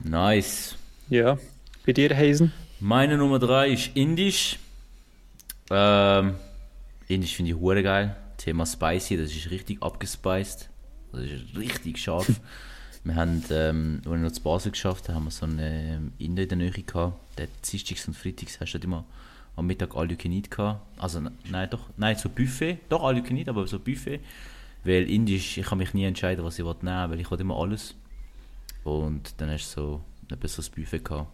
[0.00, 0.76] Nice.
[1.08, 1.38] Ja.
[1.86, 2.52] Bei dir, Hazen?
[2.80, 4.58] Meine Nummer 3 ist Indisch.
[5.70, 6.34] Ähm,
[7.08, 8.16] Indisch finde ich hure geil.
[8.38, 10.68] Thema Spicy, das ist richtig abgespeist.
[11.12, 12.26] Das ist richtig scharf.
[13.04, 16.42] wir haben, ähm, als wir noch zu Basel geschafft haben, haben wir so einen Inder
[16.42, 17.18] in der Nähe gehabt.
[17.36, 19.04] Der hat Dienstags und Freitags hast du halt immer
[19.56, 20.80] am Mittag all you can eat gehabt.
[20.98, 22.78] Also ne- nein, doch, nein, so Buffet.
[22.88, 24.20] Doch all you can eat, aber so Buffet.
[24.84, 27.56] Weil Indisch, ich kann mich nie entscheiden, was ich will nehmen weil ich will immer
[27.56, 27.94] alles.
[28.84, 30.00] Und dann hast du so
[30.30, 31.30] ein besseres Buffet gehabt.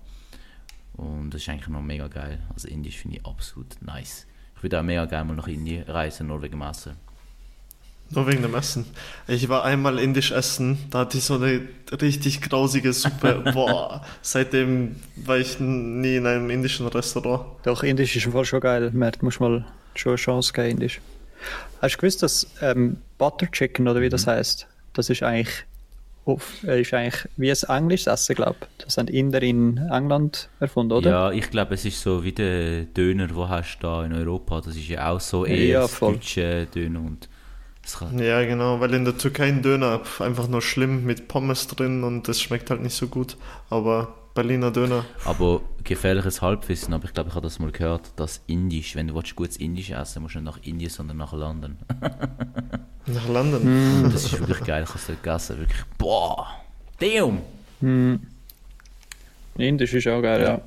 [0.94, 2.42] Und das ist eigentlich noch mega geil.
[2.52, 4.26] Also Indisch finde ich absolut nice.
[4.56, 6.96] Ich würde auch mega gerne mal nach Indien reisen, nur wegen Essen.
[8.10, 8.86] Nur wegen dem Essen.
[9.26, 11.60] Ich war einmal indisch essen, da hatte ich so eine
[12.00, 13.42] richtig grausige Suppe.
[13.52, 17.44] Boah, seitdem war ich nie in einem indischen Restaurant.
[17.64, 18.90] Doch, Indisch ist im Fall schon geil.
[18.94, 21.00] Man muss mal schon eine Chance geben, Indisch.
[21.82, 25.64] Hast du gewusst, dass ähm, Butter Chicken, oder wie das heißt, das ist eigentlich,
[26.24, 28.84] auf, äh, ist eigentlich wie ein englisches Essen, glaube ich.
[28.86, 31.10] Das haben Inder in England erfunden, oder?
[31.10, 34.62] Ja, ich glaube, es ist so wie der Döner, den hast du da in Europa.
[34.62, 36.14] Das ist ja auch so eher Ja, voll.
[36.14, 37.00] deutsche Döner.
[37.00, 37.28] Und
[37.96, 42.04] kann, Ja, genau, weil in der Türkei ein Döner einfach nur schlimm mit Pommes drin
[42.04, 43.36] und das schmeckt halt nicht so gut.
[43.70, 48.40] Aber Berliner Döner, aber gefährliches Halbwissen, aber ich glaube, ich habe das mal gehört, dass
[48.46, 51.76] Indisch, wenn du willst, gutes Indisch essen musst du nicht nach Indien, sondern nach London.
[53.06, 54.04] nach London.
[54.04, 55.58] Und das ist wirklich geil, ich habe es dort gegessen.
[55.58, 56.46] Wirklich, boah,
[57.00, 57.40] damn!
[59.56, 60.60] Indisch ist auch geil, ja.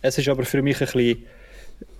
[0.00, 1.24] Es ist aber für mich ein bisschen,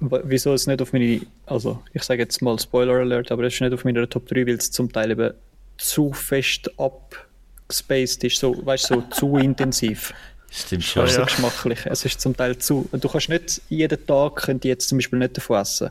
[0.01, 3.61] wieso es nicht auf meine, also ich sage jetzt mal Spoiler Alert, aber es ist
[3.61, 5.33] nicht auf meiner Top 3, weil es zum Teil eben
[5.77, 10.13] zu fest abgespaced ist, so, weißt du, so zu intensiv.
[10.51, 11.05] Stimmt schon.
[11.05, 11.17] Du, ja.
[11.17, 11.81] so geschmacklich.
[11.85, 15.19] Es ist zum Teil zu, du kannst nicht jeden Tag, könnt ihr jetzt zum Beispiel
[15.19, 15.91] nicht davon essen.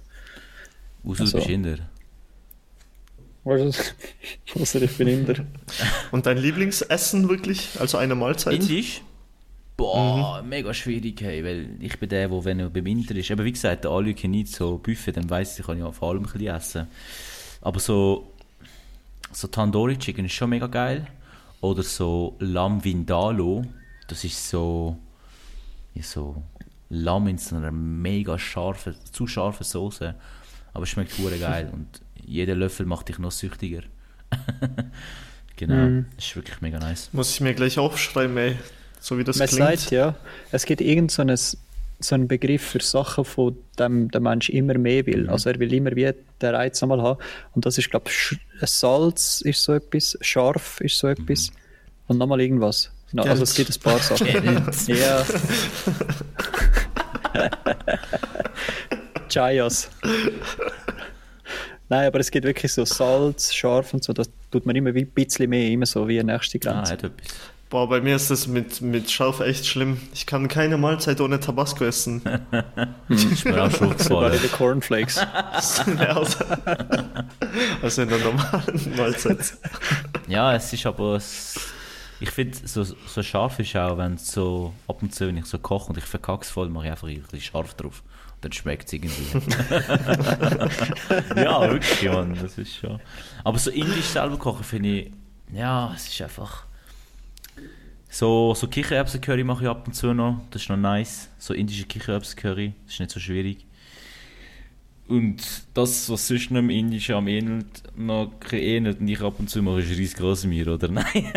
[1.03, 1.37] Außer du Also.
[1.37, 1.77] bist Inder.
[3.43, 3.51] Du,
[4.59, 5.45] also ich bin Inder.
[6.11, 7.69] Und dein Lieblingsessen wirklich?
[7.79, 8.55] Also eine Mahlzeit?
[8.55, 9.01] Indisch?
[9.77, 13.45] Boah, mega schwierig, hey, weil ich bin der, der, wenn er beim Inter ist, aber
[13.45, 16.25] wie gesagt, der You Can Eat, so Buffet, dann weiss ich, kann ja vor allem
[16.25, 16.87] ein bisschen essen.
[17.61, 18.33] Aber so,
[19.31, 21.05] so Tandoori Chicken ist schon mega geil.
[21.61, 23.65] Oder so Lam Vindaloo,
[24.07, 24.97] das ist so,
[25.93, 26.41] ja, so
[26.89, 30.15] Lamm in so einer mega scharfen, zu scharfen Soße.
[30.73, 33.83] Aber es schmeckt hure geil und jeder Löffel macht dich noch süchtiger.
[35.55, 37.09] genau, das ist wirklich mega nice.
[37.13, 38.57] Muss ich mir gleich aufschreiben, ey.
[39.07, 39.79] So wie das Man klingt.
[39.79, 40.15] sagt ja,
[40.51, 41.55] es gibt irgend so einen, so
[42.15, 45.29] einen Begriff für Sachen, von dem der Mensch immer mehr will.
[45.29, 47.17] Also er will immer wie den Reiz einmal haben.
[47.55, 48.37] Und das ist, glaube ich,
[48.69, 51.51] Salz ist so etwas, scharf ist so etwas
[52.07, 52.91] und nochmal irgendwas.
[53.13, 54.27] No, also es gibt ein paar Sachen.
[54.87, 55.25] Ja.
[59.29, 59.89] Chayas.
[61.89, 65.01] Nein, aber es gibt wirklich so Salz, scharf und so, das tut man immer wie
[65.03, 66.93] ein bisschen mehr, immer so wie eine nächste Ah, Grenze.
[66.95, 67.11] etwas.
[67.69, 69.99] Boah, bei mir ist das mit, mit Scharf echt schlimm.
[70.13, 72.21] Ich kann keine Mahlzeit ohne Tabasco essen.
[72.23, 74.39] mir auch schon in gefallen.
[74.41, 75.17] den Cornflakes.
[75.17, 75.51] Ja,
[76.15, 76.45] also,
[77.81, 79.57] also in der normalen Mahlzeit.
[80.27, 81.15] Ja, es ist aber.
[81.15, 81.59] Es,
[82.21, 85.45] ich finde, so, so scharf ist auch, wenn es so ab und zu, wenn ich
[85.45, 88.01] so koche und ich verkacke es voll, mache ich einfach ein bisschen scharf drauf.
[88.35, 89.25] Und dann schmeckt es irgendwie.
[91.35, 93.01] ja, wirklich, Mann, das ist schon.
[93.43, 95.11] Aber so indisch selber kochen finde ich,
[95.51, 96.65] ja, es ist einfach.
[98.09, 101.29] So, so Kichererbsen-Curry mache ich ab und zu noch, das ist noch nice.
[101.37, 103.65] So indische Kichererbsen-Curry, das ist nicht so schwierig.
[105.07, 105.41] Und
[105.73, 109.61] das, was sonst noch im Indischen am ähnelt, noch ähnelt und ich ab und zu
[109.61, 110.87] mache, ist Reis Grosmir, oder?
[110.91, 111.31] Nein.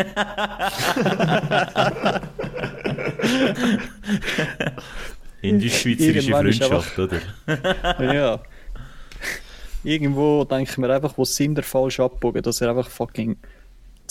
[5.41, 7.19] Indisch-schweizerische Freundschaft, oder?
[8.13, 8.41] ja.
[9.83, 13.37] Irgendwo denke ich mir einfach, wo sind der falsch abbogen, dass er einfach fucking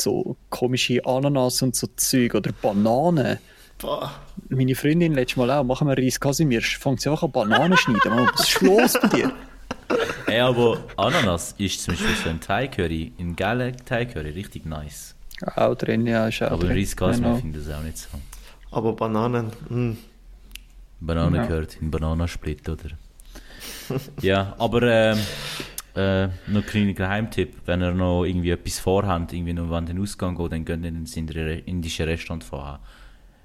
[0.01, 3.39] so komische Ananas und so Zeug oder Bananen.
[3.79, 4.11] Boah.
[4.49, 8.15] Meine Freundin letztes Mal auch, machen wir Reis Casimir, fängt sie einfach an Bananen schneiden.
[8.15, 9.33] Mann, Was ist los bei dir?
[10.27, 15.15] Ey, aber Ananas ist zum Beispiel so ein Thai-Curry, ein geiler Thai-Curry, richtig nice.
[15.57, 16.77] Auch drin, ja, ist auch Aber drin.
[16.77, 17.37] Reis Grosmir Genau.
[17.41, 18.09] finde ich das auch nicht so.
[18.71, 19.97] Aber Bananen, hm.
[21.01, 21.47] Banane Ja.
[21.47, 22.91] gehört in Bananasplit, oder?
[24.23, 25.19] ja, aber ähm,
[25.95, 30.01] äh, noch ein kleiner Geheimtipp, wenn ihr noch irgendwie etwas vorhabt, irgendwie noch an den
[30.01, 32.81] Ausgang geht, dann geht in ein Re- indisches Restaurant vorher.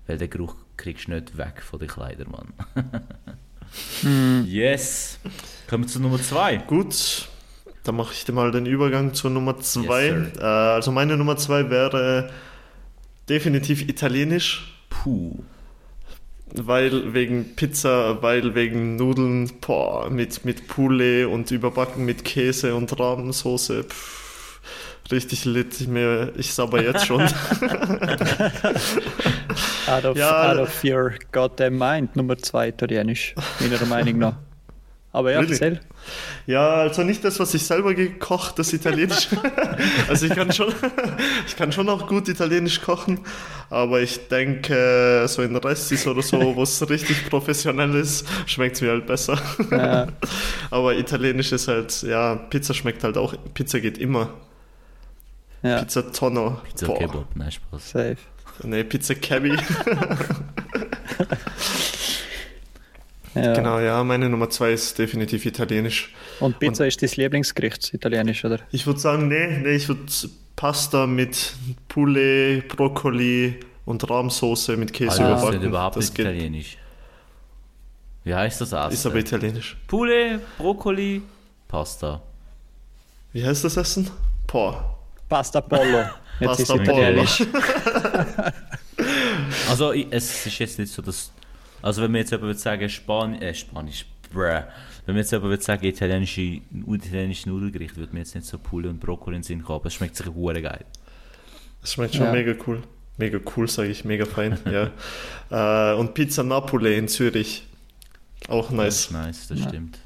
[0.07, 2.53] Weil den Geruch kriegst du nicht weg von den Kleidern, Mann.
[4.45, 5.19] Yes!
[5.67, 6.57] Kommen wir zu Nummer 2.
[6.67, 7.27] Gut,
[7.83, 10.05] dann mache ich dir mal den Übergang zur Nummer 2.
[10.05, 12.29] Yes, äh, also meine Nummer 2 wäre
[13.27, 14.71] definitiv italienisch.
[14.89, 15.43] Puh.
[16.53, 22.97] Weil wegen Pizza, weil wegen Nudeln, boah, mit, mit Poulet und überbacken mit Käse und
[22.99, 23.83] Rahmensoße.
[23.83, 24.61] Pff,
[25.11, 25.79] richtig lit.
[25.81, 27.21] Ich, mir, ich sabber jetzt schon.
[29.87, 30.51] out, of, Ja.
[30.51, 34.35] out of your goddamn mind, Nummer 2 italienisch, meiner Meinung nach.
[35.11, 35.53] Aber ja, Really?
[35.53, 35.79] erzähl.
[36.47, 39.29] Ja, also nicht das, was ich selber gekocht, das Italienisch.
[40.07, 40.73] also ich kann schon,
[41.47, 43.19] ich kann schon auch gut Italienisch kochen,
[43.69, 48.81] aber ich denke, so in Restis oder so, wo es richtig professionell ist, schmeckt es
[48.81, 49.39] mir halt besser.
[49.71, 50.07] Ja,
[50.71, 54.29] Aber Italienisch ist halt, ja, Pizza schmeckt halt auch, Pizza geht immer.
[55.63, 56.61] ja, Pizza Tonno.
[56.63, 56.99] Pizza Boah.
[56.99, 57.89] Kebab, nein, Spaß.
[57.91, 58.17] safe.
[58.63, 59.57] Nee, Pizza Cabby.
[63.35, 63.53] Ja.
[63.53, 66.13] genau, ja, meine Nummer zwei ist definitiv italienisch.
[66.39, 68.59] Und Pizza ist dein Lieblingsgericht, italienisch, oder?
[68.71, 70.01] Ich würde sagen, nee, nee, ich würde
[70.55, 71.53] Pasta mit
[71.89, 75.59] Poulet, Brokkoli und Rahmsoße mit Käse Also, das ist überbacken.
[75.59, 76.77] nicht überhaupt das italienisch.
[78.23, 78.91] Wie heißt das Essen?
[78.93, 79.77] ist aber italienisch.
[79.87, 81.21] Poulet, Brokkoli,
[81.67, 82.21] Pasta.
[83.33, 84.09] Wie heißt das Essen?
[84.47, 84.97] Boah.
[85.27, 86.05] Pasta Pollo.
[86.39, 86.83] Pasta Pollo.
[86.83, 87.43] italienisch.
[89.69, 91.31] Also, es ist jetzt nicht so, dass.
[91.85, 93.41] Also, wenn wir jetzt jemand würde sagen, Spanisch.
[93.41, 94.05] Äh, Spanisch.
[94.33, 94.63] Bruh.
[95.05, 96.41] Wenn wir jetzt jemand würde sagen, italienische,
[96.87, 99.85] italienische Nudelgericht, würde mir jetzt nicht so Poulet und Brokkoli in den Sinn kommen, aber
[99.87, 100.83] es schmeckt sich hure geil.
[101.81, 102.31] Das schmeckt schon Ja.
[102.31, 102.81] mega cool.
[103.17, 104.89] Mega cool, sage ich, mega fein, ja.
[105.93, 107.67] Äh, und Pizza Napoli in Zürich.
[108.47, 108.99] Auch Das nice.
[109.01, 109.69] ist nice, das Ja.
[109.69, 109.99] stimmt.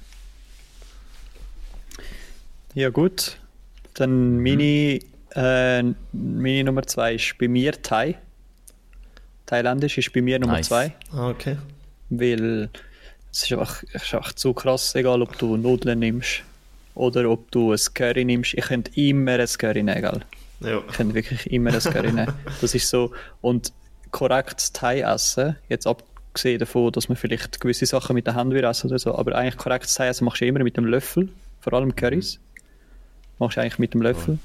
[2.73, 3.37] Ja, gut.
[3.95, 4.99] Dann meine,
[5.33, 8.17] äh, meine Nummer 2 ist bei mir Thai.
[9.49, 10.67] Thailändisch ist bei mir Nummer Nice.
[10.67, 10.93] 2.
[11.11, 11.57] Ah, okay.
[12.11, 12.69] Weil
[13.31, 16.43] es ist einfach, es ist einfach zu krass, egal ob du Nudeln nimmst
[16.93, 18.53] oder ob du ein Curry nimmst.
[18.53, 20.19] Ich könnte immer ein Curry nehmen, gell?
[20.59, 20.83] Ja.
[20.87, 22.31] Ich könnte wirklich immer ein Curry nehmen.
[22.61, 23.11] Das ist so.
[23.41, 23.73] Und
[24.11, 28.63] korrektes Thai essen, jetzt abgesehen davon, dass man vielleicht gewisse Sachen mit der Hand will
[28.63, 31.29] essen oder so, aber eigentlich korrektes Thai essen machst du immer mit dem Löffel,
[31.59, 32.39] vor allem Currys.
[33.39, 34.37] Machst du eigentlich mit dem Löffel.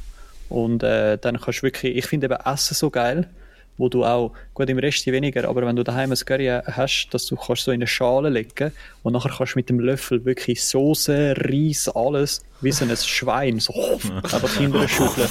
[0.49, 3.29] Und äh, dann kannst du wirklich, ich finde eben Essen so geil,
[3.77, 7.27] wo du auch, gut im Rest weniger, aber wenn du daheim ein Curry hast, dass
[7.27, 8.73] du kannst so in eine Schale legen
[9.03, 13.59] und nachher kannst du mit dem Löffel wirklich Soße, Reis, alles, wie so ein Schwein,
[13.61, 13.75] so
[14.23, 15.29] einfach hinterher schütteln.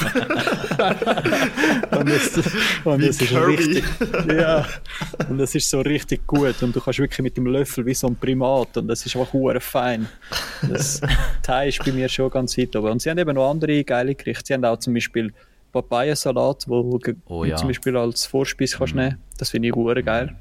[1.92, 2.38] und das,
[2.84, 3.56] und das ist Kirby.
[3.56, 3.84] richtig,
[4.28, 4.66] ja,
[5.30, 8.08] und das ist so richtig gut und du kannst wirklich mit dem Löffel wie so
[8.08, 10.08] ein Primat und das ist einfach hure fein.
[10.70, 11.02] Das
[11.44, 12.92] Thai ist bei mir schon ganz weit oben.
[12.92, 14.44] Und sie haben eben noch andere geile Gerichte.
[14.48, 15.34] Sie haben auch zum Beispiel
[15.74, 17.58] Papayasalat, wo Oh ja.
[17.58, 19.18] zum Beispiel als Vorspeis kannst nehmen.
[19.38, 20.36] Das finde ich hure geil.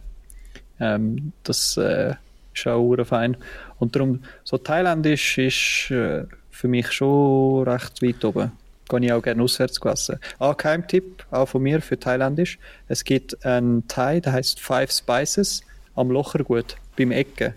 [0.78, 2.14] Ähm, das äh,
[2.54, 3.36] ist auch hure fein.
[3.78, 8.52] Und darum, so Thailändisch ist äh, für mich schon recht weit oben.
[8.88, 10.18] Gehe ich auch gerne auswärts essen.
[10.38, 12.58] Ah, Keimtipp, auch von mir für Thailändisch.
[12.88, 15.62] Es gibt einen Thai, der heißt Five Spices
[15.94, 17.54] am Lochergut, beim Ecken.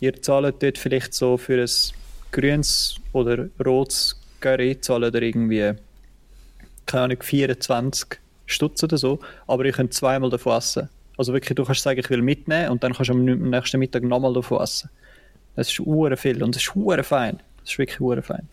[0.00, 1.70] Ihr zahlt dort vielleicht so für ein
[2.32, 5.72] grünes oder rotes Curry, zahlt ihr irgendwie
[6.86, 10.88] keine Ahnung, 24 Stutz oder so, aber ich könnte zweimal davon essen.
[11.16, 14.02] Also wirklich, du kannst sagen, ich will mitnehmen und dann kannst du am nächsten Mittag
[14.02, 14.90] nochmal davon essen.
[15.56, 17.38] Das ist hure viel und das ist hure fein.
[17.60, 18.48] Das ist wirklich hure fein.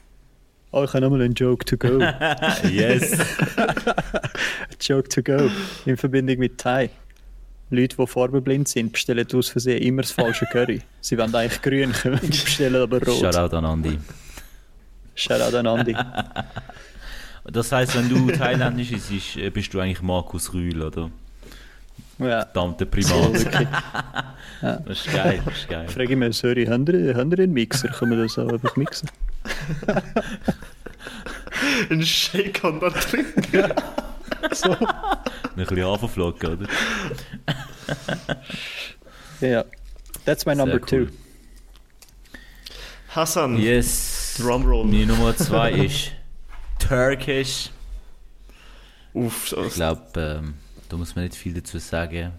[0.71, 1.99] Oh, ich habe nochmal einen Joke to go.
[2.69, 3.17] yes!
[4.79, 5.49] Joke to go.
[5.85, 6.89] In Verbindung mit Thai.
[7.71, 10.81] Leute, die farbenblind sind, bestellen aus Versehen immer das falsche Curry.
[10.99, 13.19] Sie wollen eigentlich grün, bestellen aber rot.
[13.19, 13.97] Shoutout an Andi.
[15.15, 15.95] Shoutout an Andi.
[17.45, 21.09] Das heisst, wenn du thailändisch isst, äh, bist du eigentlich Markus Rühl, oder?
[22.19, 22.45] Ja.
[22.45, 23.33] Verdammter Primat.
[23.45, 23.67] wirklich.
[24.61, 25.87] Das ist geil, das ist geil.
[25.89, 27.87] Frage ich mich, sorry, haben ihr, haben ihr einen Mixer?
[27.87, 29.09] Können wir das auch einfach mixen?
[31.89, 33.73] Ein Shake und dann trinken.
[34.51, 34.69] So.
[34.73, 34.85] Ein
[35.55, 36.67] bisschen Haferflocken, oder?
[39.39, 39.65] Ja.
[40.25, 41.07] That's my number cool.
[41.07, 41.11] two.
[43.15, 44.35] Hassan, Yes!
[44.39, 44.85] Drumroll.
[44.85, 46.11] Meine Nummer zwei ist
[46.91, 47.69] Turkish.
[49.13, 50.55] Uff, Ich glaube, ähm,
[50.89, 52.33] da muss man nicht viel dazu sagen.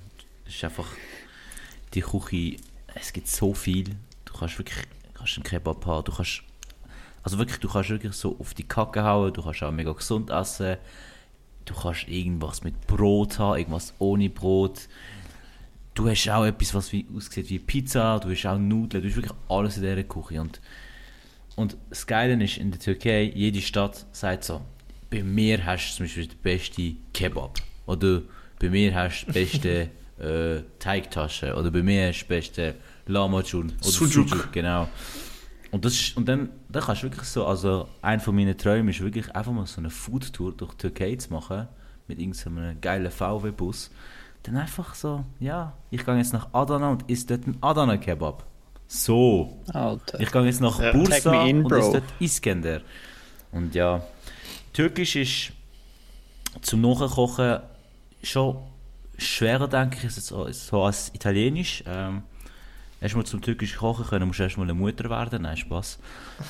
[0.46, 0.88] Es ist einfach
[1.94, 2.58] die Küche,
[2.94, 3.96] es gibt so viel.
[4.26, 4.76] Du kannst wirklich
[5.14, 6.42] kannst einen Kebab haben, du kannst
[7.22, 10.28] also wirklich, du kannst wirklich so auf die Kacke hauen, du kannst auch mega gesund
[10.28, 10.76] essen.
[11.64, 14.80] Du kannst irgendwas mit Brot haben, irgendwas ohne Brot.
[15.94, 19.16] Du hast auch etwas, was wie, aussieht wie Pizza, du hast auch Nudeln, du hast
[19.16, 20.42] wirklich alles in dieser Küche.
[20.42, 20.60] Und,
[21.56, 24.62] und das Geile ist, in der Türkei, jede Stadt sagt so,
[25.10, 27.58] bei mir hast du zum Beispiel den besten Kebab.
[27.86, 28.22] Oder
[28.58, 31.54] bei mir hast du die beste äh, Teigtasche.
[31.54, 32.74] Oder bei mir hast du den besten
[33.06, 33.72] Lahmacun.
[33.80, 34.28] Oder Sucuk.
[34.28, 34.88] Sucuk, genau.
[35.70, 38.88] Und, das ist, und dann, dann kannst du wirklich so, also ein von meinen Träumen
[38.88, 41.66] ist wirklich einfach mal so eine Foodtour durch die Türkei zu machen,
[42.08, 43.90] mit irgendeinem geilen VW-Bus.
[44.42, 48.44] dann einfach so, ja, ich gehe jetzt nach Adana und esse dort einen Adana-Kebab.
[48.94, 49.56] So.
[49.72, 50.20] Alter.
[50.20, 50.92] Ich gehe jetzt nach Ja.
[50.92, 52.82] Bursa in, und esse dort Iskender.
[53.50, 54.02] Und ja,
[54.74, 55.52] Türkisch ist
[56.60, 57.60] zum Nachkochen
[58.22, 58.58] schon
[59.16, 61.82] schwerer, denke ich, als- als- so als Italienisch.
[61.86, 62.22] Ähm,
[63.00, 65.42] Erstmal zum Türkisch kochen können, musst du erstmal eine Mutter werden.
[65.42, 65.98] Nein, Spaß.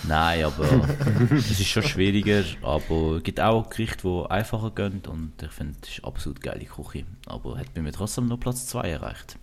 [0.07, 0.67] Nein, aber
[1.31, 2.45] es ist schon schwieriger.
[2.61, 5.01] Aber es gibt auch Gerichte, die einfacher gehen.
[5.09, 7.05] Und ich finde, es ist absolut geile Küche.
[7.25, 9.39] Aber hat bei mir trotzdem noch Platz 2 erreicht.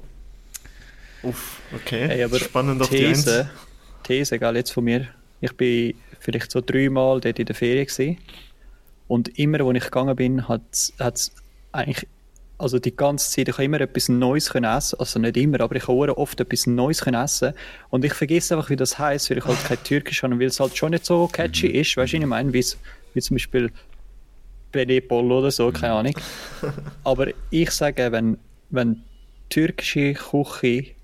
[1.24, 2.08] Uff, okay.
[2.08, 3.14] Hey, aber Spannend auf die
[4.04, 5.08] These, gell, jetzt von mir.
[5.42, 8.18] Ich bin vielleicht so dreimal dort in der Ferien gewesen.
[9.08, 11.34] Und immer, wo ich gegangen bin, hat es
[11.72, 12.08] eigentlich,
[12.58, 15.00] also die ganze Zeit, ich habe immer etwas Neues können essen.
[15.00, 17.54] Also nicht immer, aber ich habe oft etwas Neues können essen.
[17.90, 20.48] Und ich vergesse einfach, wie das heißt, weil ich halt kein Türkisch habe und weil
[20.48, 21.98] es halt schon nicht so catchy ist.
[21.98, 22.54] Weißt du, ich meine?
[22.54, 22.66] Wie,
[23.14, 23.72] wie zum Beispiel
[24.72, 26.16] Benepol oder so, keine Ahnung.
[27.04, 28.38] Aber ich sage, wenn,
[28.70, 29.04] wenn
[29.50, 30.96] türkische Küche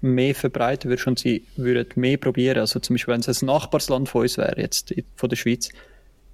[0.00, 4.08] mehr verbreiten würdest und sie würden mehr probieren, also zum Beispiel wenn es ein Nachbarsland
[4.08, 5.68] von uns wäre, jetzt von der Schweiz,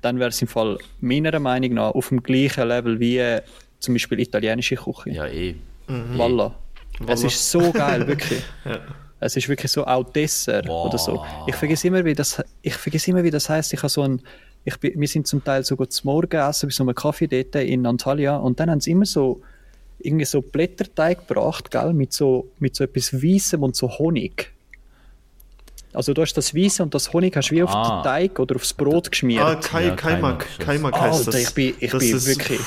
[0.03, 3.43] dann wäre es im Fall meiner Meinung nach auf dem gleichen Level wie äh,
[3.81, 5.11] zum Beispiel italienische Küche.
[5.11, 5.55] Ja, eh.
[5.89, 6.55] Voila.
[7.01, 7.27] Es Voila.
[7.27, 8.43] ist so geil, wirklich.
[8.65, 8.81] Ja.
[9.19, 10.89] Es ist wirklich so auch Dessert Wow.
[10.89, 11.25] oder so.
[11.47, 13.73] Ich vergesse immer, wie das, ich vergesse immer, wie das heißt.
[13.73, 14.21] Ich habe so ein,
[14.65, 17.55] ich bin, wir sind zum Teil sogar zum Morgen essen bei so einem Kaffee dort
[17.55, 19.41] in Antalya und dann haben sie immer so
[20.07, 24.53] irgendwie so Blätterteig gebracht, gell, mit so, mit so etwas Weissem und so Honig.
[25.93, 28.03] Also du hast das Weisse und das Honig hast du wie auf Ah.
[28.03, 29.43] den Teig oder aufs Brot geschmiert.
[29.43, 30.47] Ah, Kai, Ja, Kaimak.
[30.59, 31.41] Kaimak, Kaimak heißt Alter, das.
[31.43, 32.61] ich bin, ich Das bin ist- wirklich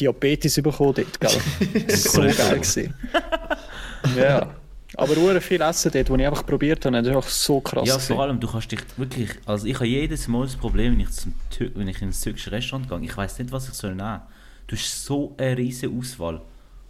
[0.00, 1.30] Diabetes bekommen dort, gell?
[1.86, 2.94] Das ist so geil gewesen.
[4.16, 4.48] Ja.
[4.96, 7.88] Aber ur viel Essen dort, das ich einfach probiert habe, das ist auch so krass.
[7.88, 9.30] Ja, vor allem, du kannst dich wirklich.
[9.46, 11.32] Also, ich habe jedes Mal das Problem, wenn ich, zum
[11.74, 13.00] wenn ich ins türkische Restaurant gehe.
[13.00, 14.20] Ich weiß nicht, was ich soll nehmen.
[14.66, 16.42] Du hast so eine riesige Auswahl.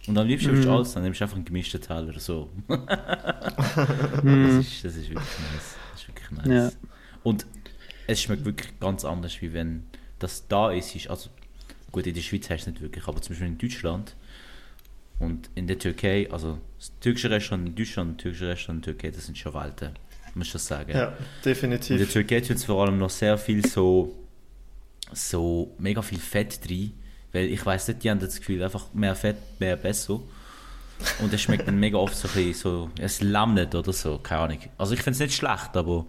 [0.07, 2.19] Und am liebsten du alles, dann nimmst du einfach einen gemischten Teller.
[2.19, 2.49] So.
[2.67, 2.77] das,
[4.65, 5.75] ist, das ist wirklich nice.
[5.91, 6.47] Das ist wirklich nice.
[6.47, 6.71] Ja.
[7.23, 7.45] Und
[8.07, 9.83] es schmeckt wirklich ganz anders, wie wenn
[10.19, 10.95] das da ist.
[10.95, 11.29] ist- Also,
[11.91, 14.15] gut, in der Schweiz du es nicht wirklich, aber zum Beispiel in Deutschland
[15.19, 18.93] und in der Türkei, also das türkische Restaurant in Deutschland und das türkische Restaurant in
[18.93, 19.91] der Türkei, das sind schon Welten.
[20.35, 20.91] Muss ich das sagen.
[20.91, 22.11] Ja, In der definitiv.
[22.11, 24.15] Türkei tut es vor allem noch sehr viel so,
[25.13, 26.93] so mega viel Fett drin.
[27.33, 30.19] Weil ich weiß nicht, die haben das Gefühl, einfach mehr Fett, mehr besser.
[31.19, 34.41] Und es schmeckt dann mega oft so ein bisschen so, es lammet oder so, keine
[34.41, 34.59] Ahnung.
[34.77, 36.05] Also ich finde es nicht schlecht, aber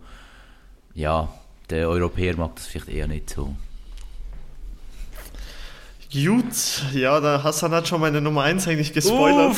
[0.94, 1.28] ja,
[1.70, 3.56] der Europäer mag das vielleicht eher nicht so.
[6.14, 9.56] Gut, ja, der Hassan hat schon meine Nummer 1 eigentlich gespoilert.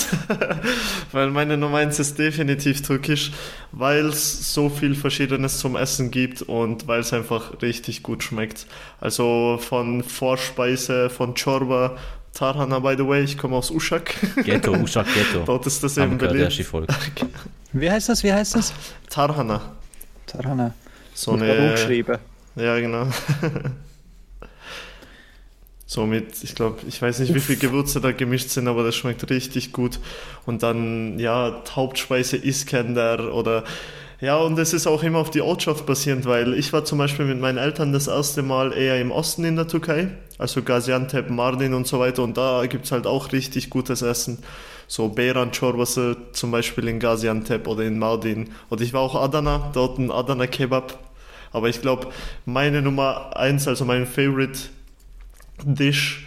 [1.12, 3.32] weil meine Nummer 1 ist definitiv türkisch,
[3.72, 8.66] weil es so viel Verschiedenes zum Essen gibt und weil es einfach richtig gut schmeckt.
[9.02, 11.98] Also von Vorspeise, von Chorba,
[12.32, 14.14] Tarhana, by the way, ich komme aus Uşak.
[14.42, 15.44] Ghetto, Uschak Ghetto.
[15.44, 16.58] Dort ist das eben beliebt.
[17.74, 18.22] Wie heißt das?
[18.22, 18.72] Wie heißt das?
[19.10, 19.60] Tarhana.
[20.26, 20.72] Tarhana.
[21.12, 21.74] So eine.
[22.56, 23.08] Ja, genau.
[25.86, 28.96] So mit, ich glaube, ich weiß nicht, wie viele Gewürze da gemischt sind, aber das
[28.96, 30.00] schmeckt richtig gut.
[30.44, 33.62] Und dann, ja, Hauptspeise Iskender oder,
[34.20, 37.24] ja, und es ist auch immer auf die Ortschaft basierend, weil ich war zum Beispiel
[37.24, 40.08] mit meinen Eltern das erste Mal eher im Osten in der Türkei,
[40.38, 44.38] also Gaziantep, Mardin und so weiter, und da gibt's halt auch richtig gutes Essen.
[44.88, 48.50] So Beran Çorbası zum Beispiel in Gaziantep oder in Mardin.
[48.68, 50.98] Und ich war auch Adana, dort ein Adana Kebab.
[51.50, 52.08] Aber ich glaube,
[52.44, 54.58] meine Nummer eins, also mein Favorite
[55.64, 56.26] Dish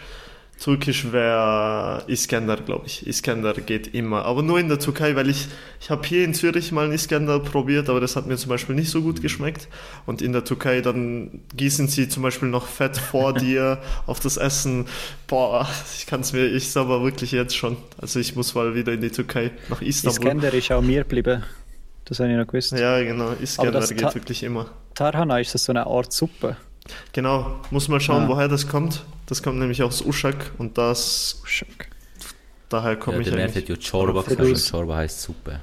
[0.62, 3.06] türkisch wäre Iskender, glaube ich.
[3.06, 4.26] Iskender geht immer.
[4.26, 5.48] Aber nur in der Türkei, weil ich,
[5.80, 8.74] ich habe hier in Zürich mal einen Iskender probiert, aber das hat mir zum Beispiel
[8.74, 9.68] nicht so gut geschmeckt.
[10.04, 14.36] Und in der Türkei, dann gießen sie zum Beispiel noch Fett vor dir auf das
[14.36, 14.84] Essen.
[15.28, 15.66] Boah,
[15.96, 17.78] ich kann es mir, ich aber wirklich jetzt schon.
[17.98, 20.18] Also ich muss mal wieder in die Türkei, nach Istanbul.
[20.26, 21.42] Iskender ist auch mir geblieben.
[22.04, 22.72] Das habe ich noch gewusst.
[22.72, 23.30] Ja, genau.
[23.40, 24.66] Iskender geht Ta- wirklich immer.
[24.94, 26.56] Tarhana ist das so eine Art Suppe.
[27.14, 28.28] Genau, muss mal schauen, Ah.
[28.28, 29.04] woher das kommt.
[29.30, 31.68] Das kommt nämlich aus Uschak und das, Schock.
[32.68, 33.62] daher Ja, komme ich der eigentlich.
[33.62, 35.60] hat ja Chorba gesagt und Chorba heisst Suppe.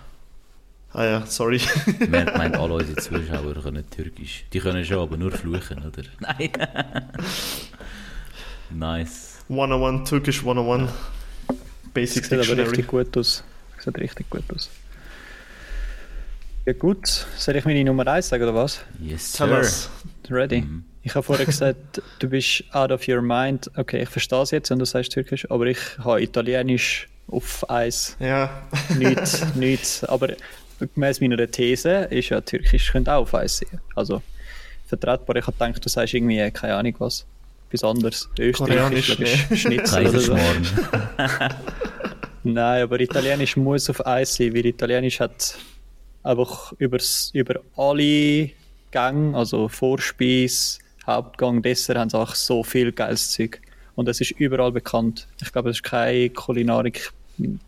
[0.93, 1.59] Ah ja, sorry.
[2.07, 4.45] Mert meint alle unsere Zuschauer können Türkisch.
[4.53, 6.01] Die können schon, aber nur fluchen, oder?
[6.21, 6.49] Nein.
[8.69, 9.39] nice.
[9.49, 10.89] 101, Türkisch 101.
[11.93, 13.43] Basic Sieht aber richtig gut aus.
[13.79, 14.69] Sieht richtig gut aus.
[16.65, 18.79] Ja gut, soll ich meine Nummer 1 sagen oder was?
[19.01, 19.57] Yes, Tell sir.
[19.57, 19.89] us.
[20.29, 20.65] Ready?
[21.07, 23.71] Ich habe vorher gesagt, du bist out of your mind.
[23.77, 28.17] Okay, ich verstehe es jetzt, wenn du sagst Türkisch, aber ich habe Italienisch auf Eis.
[28.19, 28.63] Ja,
[28.97, 30.03] Nichts, nichts.
[30.03, 30.27] Aber
[30.93, 33.79] gemäß meiner These ist ja Türkisch könnte auch auf Eis sein.
[33.95, 34.21] Also
[34.85, 35.37] vertretbar.
[35.37, 37.25] Ich habe gedacht, du sagst irgendwie, keine Ahnung was,
[37.69, 38.29] etwas anderes.
[38.37, 39.55] Österreichisch, nee.
[39.55, 40.35] Schnitzel oder so.
[42.43, 45.57] Nein, aber Italienisch muss auf Eis sein, weil Italienisch hat
[46.21, 48.49] einfach übers, über alle
[48.91, 53.61] Gänge, also Vorspeise, Hauptgang, Dessert, haben sie auch so viel geiles Zeug.
[53.95, 55.27] Und es ist überall bekannt.
[55.41, 57.11] Ich glaube, es ist keine Kulinarik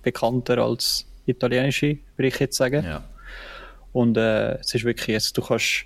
[0.03, 2.83] bekannter als italienische, würde ich jetzt sagen.
[2.83, 3.03] Ja.
[3.93, 5.85] Und äh, es ist wirklich jetzt, du kannst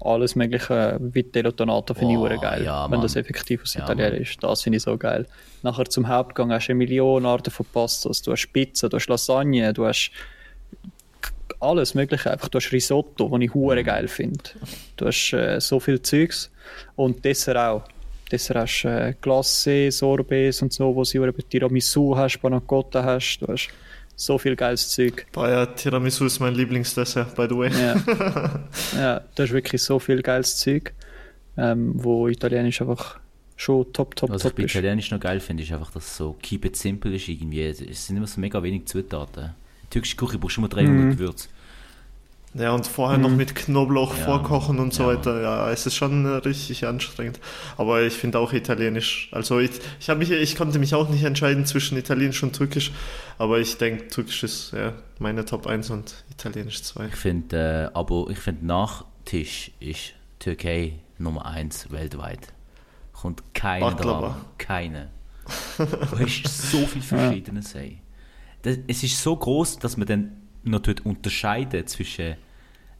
[0.00, 3.00] alles mögliche, Vitello Donato finde ich Boah, hure geil, ja, wenn Mann.
[3.02, 4.42] das effektiv aus Ja, Italienisch ist.
[4.42, 5.26] Das finde ich so geil.
[5.62, 9.08] Nachher zum Hauptgang hast du eine Million Arten von Pastas, du hast Pizza, du hast
[9.08, 10.12] Lasagne, du hast
[11.60, 14.38] alles mögliche, einfach du hast Risotto, was ich hure geil finde.
[14.96, 16.50] Du hast äh, so viel Zeugs
[16.96, 17.84] und Dessert auch.
[18.30, 23.02] Dessert hast du äh, Glacé, Sorbets und so, wo sie hure Tiramisu hast, Panna Cotta
[23.02, 23.70] hast, du hast
[24.14, 25.26] so viel geiles Zeug.
[25.32, 27.70] Boah, ja, Tiramisu ist mein Lieblingsdessert, by the way.
[27.70, 28.64] Ja,
[28.96, 30.92] ja da ist wirklich so viel geiles Zeug,
[31.56, 33.20] ähm, wo Italienisch einfach
[33.56, 34.74] schon top, top, Was ich top bei ist.
[34.74, 37.62] Italienisch noch geil finde, ist einfach, dass es so keep it simple ist irgendwie.
[37.62, 39.54] Es sind immer so mega wenig Zutaten.
[39.90, 41.10] Türkische Küche brauchst du immer 300 Mhm.
[41.12, 41.48] Gewürze.
[42.54, 45.08] Ja, und vorher noch mit Knoblauch Ja, vorkochen und so ja.
[45.16, 45.42] weiter.
[45.42, 47.38] Ja, es ist schon äh, richtig anstrengend.
[47.76, 49.28] Aber ich finde auch Italienisch.
[49.32, 49.70] Also ich,
[50.00, 52.90] ich, mich, ich konnte mich auch nicht entscheiden zwischen Italienisch und Türkisch.
[53.36, 57.06] Aber ich denke, Türkisch ist ja, meine Top 1 und Italienisch 2.
[57.08, 62.48] Ich finde, äh, aber ich finde, Nachtisch ist Türkei Nummer 1 weltweit.
[63.12, 64.20] Kommt keiner Baklava.
[64.28, 64.44] dran.
[64.56, 65.10] Keine.
[65.78, 67.74] Du hast so viel Verschiedenes.
[67.74, 67.98] Ey.
[68.62, 70.32] Das, es ist so groß, dass man dann
[70.64, 72.36] noch unterscheiden zwischen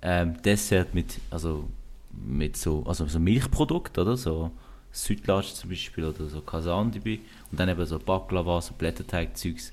[0.03, 1.69] ähm, Dessert mit, also,
[2.13, 4.17] mit so, also so Milchprodukt, oder?
[4.17, 4.51] So
[4.93, 9.73] Südlatsch zum Beispiel oder so Kasandibi und dann eben so Baklava, so Blätterteig-Zeugs.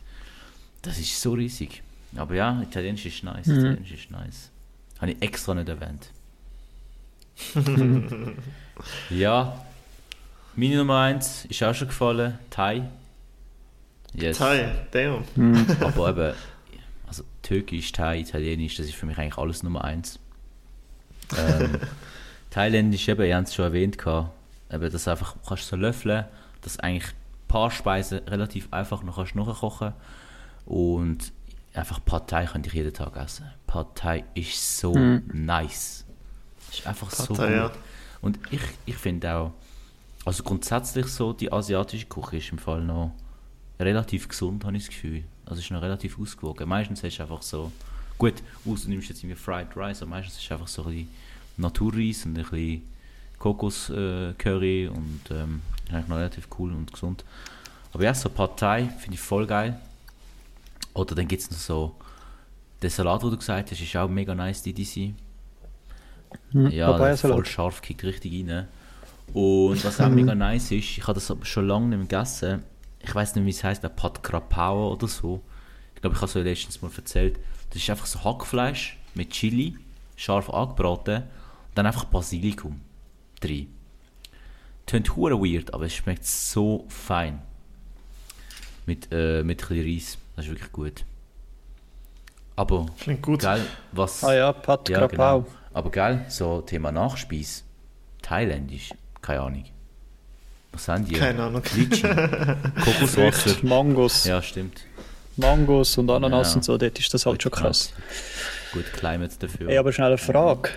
[0.81, 1.81] Das ist so riesig.
[2.15, 3.47] Aber ja, Italienisch ist nice.
[3.47, 4.51] Italienisch ist nice.
[4.99, 6.09] Habe ich extra nicht erwähnt.
[9.09, 9.65] ja.
[10.55, 12.39] Meine Nummer 1 ist auch schon gefallen.
[12.49, 12.87] Thai.
[14.17, 14.37] Yes.
[14.37, 15.23] Thai, damn.
[15.81, 16.33] Aber eben,
[17.07, 20.19] also Türkisch, Thai, Italienisch, das ist für mich eigentlich alles Nummer 1.
[21.37, 21.79] Ähm,
[22.49, 24.31] Thailändisch, eben, ihr habt es schon erwähnt, gehabt,
[24.71, 26.25] eben, dass einfach, du kannst so löffeln,
[26.61, 29.93] dass eigentlich ein paar Speisen relativ einfach noch kannst nachkochen
[30.65, 31.31] und
[31.73, 33.45] einfach Pad Thai könnte ich jeden Tag essen.
[33.67, 36.05] Pad Thai ist so nice.
[36.71, 37.55] Ist einfach so Pad Thai, gut.
[37.55, 37.71] ja.
[38.21, 39.51] Und ich, ich finde auch,
[40.23, 43.13] also grundsätzlich so, die asiatische Küche ist im Fall noch
[43.79, 45.23] relativ gesund, habe ich das Gefühl.
[45.45, 46.67] Also ist noch relativ ausgewogen.
[46.67, 47.71] Meistens hast du einfach so,
[48.17, 50.91] gut, aus, du nimmst jetzt irgendwie Fried Rice, aber meistens ist es einfach so ein
[50.91, 51.09] bisschen
[51.57, 52.81] Naturreis und ein bisschen
[53.39, 57.23] Kokos-Curry und ähm, ist eigentlich noch relativ cool und gesund.
[57.93, 59.79] Aber ja, so Pad Thai finde ich voll geil.
[60.93, 61.95] Oder dann gibt es noch so,
[62.81, 65.13] der Salat, den du gesagt hast, ist auch mega nice, die DC.
[66.71, 68.67] Ja, voll scharf, kickt richtig rein.
[69.33, 72.63] Und was auch mega nice ist, ich habe das schon lange nicht mehr gegessen.
[73.07, 75.41] Ich weiß nicht, wie es heißt, der Pat Krapau oder so.
[75.93, 77.39] Ich glaube, ich habe es euch letztens mal erzählt.
[77.69, 79.77] Das ist einfach so Hackfleisch mit Chili,
[80.15, 81.23] scharf angebraten und
[81.75, 82.81] dann einfach Basilikum
[83.39, 83.71] drin.
[84.87, 87.41] Tönt hure weird, aber es schmeckt so fein.
[88.87, 90.17] Mit, äh, mit ein bisschen Reis.
[90.35, 91.05] Das ist wirklich gut.
[92.55, 93.41] Aber, Klingt gut.
[93.41, 94.23] geil, was...
[94.23, 95.45] Ah ja, Pat Ja, genau.
[95.73, 97.63] Aber geil, so Thema Nachspeis.
[98.23, 99.65] Thailändisch, keine Ahnung.
[100.75, 101.13] Was haben die?
[101.15, 101.61] Keine Ahnung.
[102.83, 103.55] Kokoswasser.
[103.63, 104.81] Mangos, Ja, stimmt.
[105.37, 106.55] Mangos und Ananas Ja.
[106.57, 107.93] und so, dort ist das halt schon Gut, krass.
[108.73, 109.69] Gut, Climate dafür.
[109.69, 110.69] Ey, aber schnell eine Frage.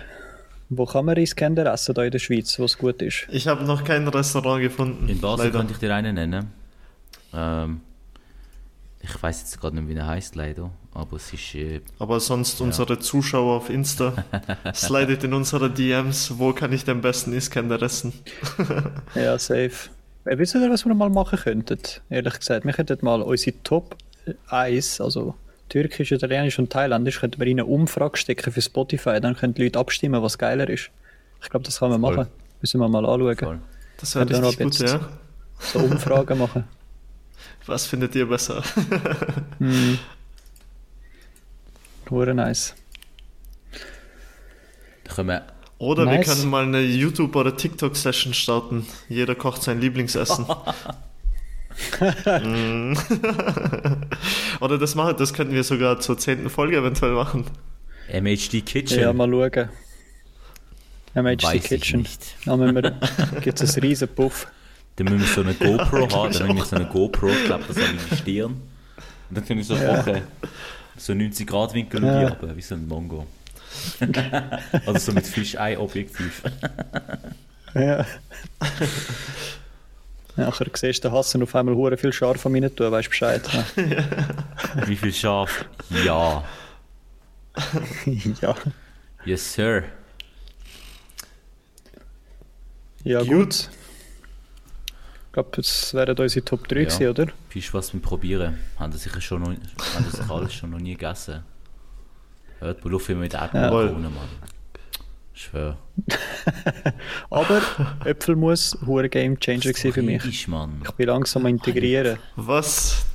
[0.69, 3.27] Wo kann man Reiskender essen da in der Schweiz, wo es gut ist?
[3.29, 5.09] Ich habe noch kein Restaurant gefunden.
[5.09, 5.57] In Basel leider.
[5.59, 6.51] könnte ich dir einen nennen.
[7.33, 7.81] Ähm,
[9.01, 10.71] ich weiß jetzt gerade nicht, wie er heißt, leider.
[10.93, 11.55] Aber es ist.
[11.55, 14.13] Äh, Aber sonst unsere Zuschauer auf Insta,
[14.73, 18.13] slidet in unsere DMs, wo kann ich den besten Iskender essen?
[19.15, 19.89] Ja, safe.
[20.25, 21.79] Äh, wisst ihr, was wir mal machen könnten?
[22.09, 23.95] Ehrlich gesagt, wir könnten mal unsere Top
[24.49, 25.35] 1, also
[25.69, 29.63] Türkisch, Italienisch und Thailändisch, könnten wir in eine Umfrage stecken für Spotify, dann können die
[29.63, 30.89] Leute abstimmen, was geiler ist.
[31.41, 32.15] Ich glaube, das kann man Voll.
[32.17, 32.29] machen.
[32.61, 33.37] Müssen wir mal anschauen.
[33.37, 33.59] voll.
[33.97, 34.91] Das wäre Ja, richtig gut, jetzt.
[34.93, 34.99] ja.
[35.59, 36.63] So Umfragen machen.
[37.65, 38.63] Was findet ihr besser?
[42.09, 42.73] Hure nice.
[45.03, 45.45] Da können wir.
[45.77, 46.27] Oder wir Nice.
[46.27, 48.85] können mal eine YouTube- oder TikTok-Session starten.
[49.07, 50.45] Jeder kocht sein Lieblingsessen.
[52.25, 52.93] Mm.
[54.59, 57.45] oder das, machen, das könnten wir sogar zur zehnten Folge eventuell machen.
[58.11, 58.99] MHD Kitchen.
[58.99, 59.69] Ja, mal schauen.
[61.13, 62.01] MHD Weiß ich Kitchen.
[62.01, 62.35] nicht.
[62.45, 62.99] Dann
[63.41, 64.47] gibt es einen riesen Puff.
[64.99, 67.63] Dann müssen wir so eine GoPro haben, dann müssen wir so eine GoPro, ich glaube,
[67.67, 68.51] das an die Stirn.
[69.29, 69.97] Und dann können wir so Ja.
[69.97, 70.21] kochen.
[70.97, 72.21] So 90 Grad Winkel Ja.
[72.23, 72.27] ja.
[72.31, 73.25] aber wie so ein Mongo.
[74.85, 76.43] also so mit Fischei-Objektiv.
[77.73, 78.05] Ja.
[80.35, 83.09] Nachher siehst du den Hassen auf einmal hure viel Scharf an mir tun, weißt du
[83.09, 83.41] Bescheid.
[83.75, 84.85] Ja.
[84.87, 85.65] Wie viel Schaf?
[86.03, 86.43] Ja.
[88.41, 88.55] ja.
[89.25, 89.83] Yes, sir.
[93.03, 93.29] Ja, Gut.
[93.29, 93.69] gut.
[95.29, 96.83] Ich glaube, das wären unsere Top 3 Ja.
[96.85, 97.27] gewesen, oder?
[97.49, 98.57] Fisch was mit Probieren.
[98.79, 101.43] Haben das sicher schon noch, haben das alles schon noch nie gegessen.
[102.57, 104.27] Hört mal auf immer mit Erdbeerbohnen, Mann.
[105.35, 105.77] Ich schwör.
[107.29, 107.61] Aber
[108.05, 110.19] Äpfelmus, hure Game Changer gewesen für mich.
[110.19, 110.81] Friedisch, Mann.
[110.83, 112.17] Ich bin langsam am integrieren.
[112.35, 113.05] Was?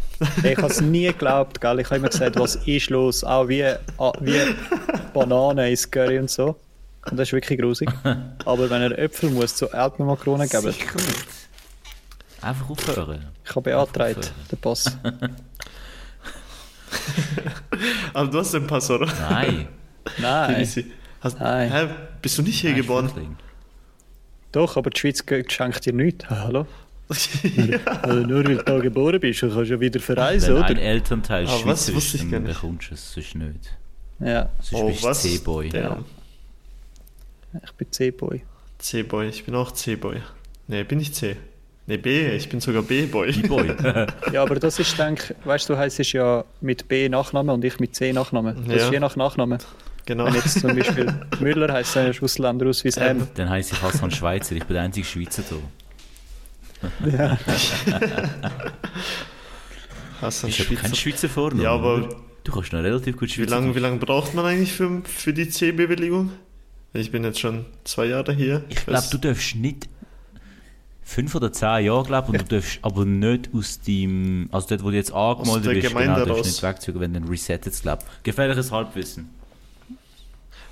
[0.45, 1.81] Ich habe es nie geglaubt, gell?
[1.81, 3.25] Ich habe immer gesagt, was ist los?
[3.25, 4.39] Auch wie, ah, wie
[5.13, 6.57] Bananen ins Curry und so.
[7.11, 7.91] Und das ist wirklich grusig.
[8.45, 10.87] Aber wenn er Äpfelmus zu Erdbeermakronen nicht.
[12.45, 13.25] Einfach aufhören.
[13.45, 14.85] ich habe beantragt, den Pass.
[18.13, 19.07] Aber du hast den Pass, oder?
[19.07, 19.69] Nein.
[20.19, 20.69] Nein.
[21.21, 21.71] Hast, Nein.
[21.73, 21.89] Hä?
[22.23, 23.37] Bist du nicht hier Nein, geboren?
[24.53, 26.25] Doch, aber die Schweiz schenkt dir nichts.
[26.29, 26.67] Ah, Hallo?
[27.45, 30.73] Äh, nur weil du da geboren bist, dann kannst du ja wieder verreisen, Wenn ein
[30.73, 30.83] oder?
[30.83, 32.55] Elternteil Ah, Schweizer wusste ist, dann nicht.
[32.61, 33.77] bekommst du es sonst nicht.
[34.21, 35.23] Ja, Sonst Oh, bist du was?
[35.23, 35.69] C-Boy.
[35.71, 36.05] Damn.
[37.63, 38.43] ich bin C-Boy.
[38.79, 40.23] C-Boy, ich bin auch C-Boy.
[40.69, 41.37] Nee, bin ich C.
[41.87, 43.33] Nee, B, ich bin sogar B-Boy.
[43.43, 43.75] B-Boy.
[44.33, 47.95] Ja, aber das ist, denk, weißt du, heisst ja mit B Nachname und ich mit
[47.95, 48.55] C Nachname.
[48.67, 48.87] Das Ja.
[48.87, 49.59] ist je nach Nachname.
[50.07, 50.27] Genau.
[50.27, 53.27] Wenn jetzt zum Beispiel Müller heisst ein Ausländer aus wie Sam.
[53.35, 54.55] Dann heisst ich Hassan Schweizer.
[54.55, 55.57] Ich bin der einzige Schweizer da.
[57.11, 57.39] Ja.
[60.21, 61.29] Einen Ich habe keinen Schweizer?
[61.29, 61.63] Vornamen.
[61.63, 62.09] Ja, aber-?
[62.45, 63.51] Du kannst noch relativ gut Wie Schweizer.
[63.51, 66.31] lange wie lang braucht man eigentlich für, für die C-Bewilligung?
[66.93, 68.63] Ich bin jetzt schon zwei Jahre hier.
[68.69, 69.89] Ich glaube, du darfst nicht
[71.05, 74.91] fünf oder zehn Jahre, glaube und du darfst aber nicht aus dem, also dort, wo
[74.91, 78.03] du jetzt angemeldet bist, Gemeinde genau, darfst du nicht wegziehen, wenn du dann resettet, glaube
[78.23, 79.29] Gefährliches Halbwissen.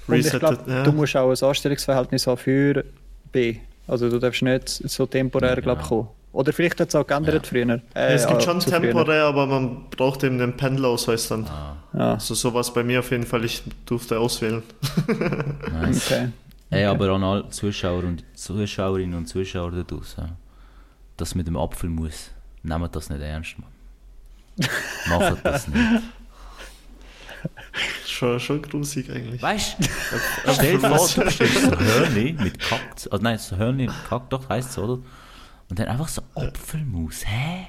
[0.09, 0.83] Und ich Resettet, glaube, ja.
[0.83, 2.85] du musst auch ein Anstellungsverhältnis haben für
[3.31, 3.57] B.
[3.87, 5.89] Also du darfst nicht so temporär, Ja, glaub, genau.
[5.89, 6.09] kommen.
[6.33, 7.43] Oder vielleicht hat es auch geändert Ja.
[7.45, 7.81] früher.
[7.95, 8.81] Äh, es gibt äh, schon zu früher.
[8.81, 11.45] temporär, aber man braucht eben den Pendelausweis dann.
[11.45, 14.63] Ah, Ja, Also sowas bei mir auf jeden Fall, ich durfte auswählen.
[15.73, 16.07] nice.
[16.11, 16.29] okay.
[16.73, 20.33] Ey, aber an alle Zuschauer und Zuschauerinnen und Zuschauer da draußen,
[21.17, 22.31] das mit dem Apfelmus,
[22.63, 23.71] nehmt das nicht ernst, Mann.
[25.09, 26.03] Macht das nicht.
[28.07, 29.43] Schon, schon grusig eigentlich.
[29.43, 29.89] Weißt du,
[30.53, 34.31] stell dir vor, du bestellst so Hörnli mit Kack, also nein, so Hörnli mit Kack,
[34.31, 34.99] doch, heisst es, oder?
[35.69, 37.67] Und dann einfach so Apfelmus, hä?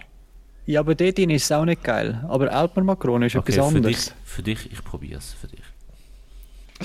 [0.66, 2.24] Ja, aber dort drin ist es auch nicht geil.
[2.30, 4.14] Aber Erdbeermakronen ist etwas für dich, anderes.
[4.24, 5.62] für dich, ich probier's für dich.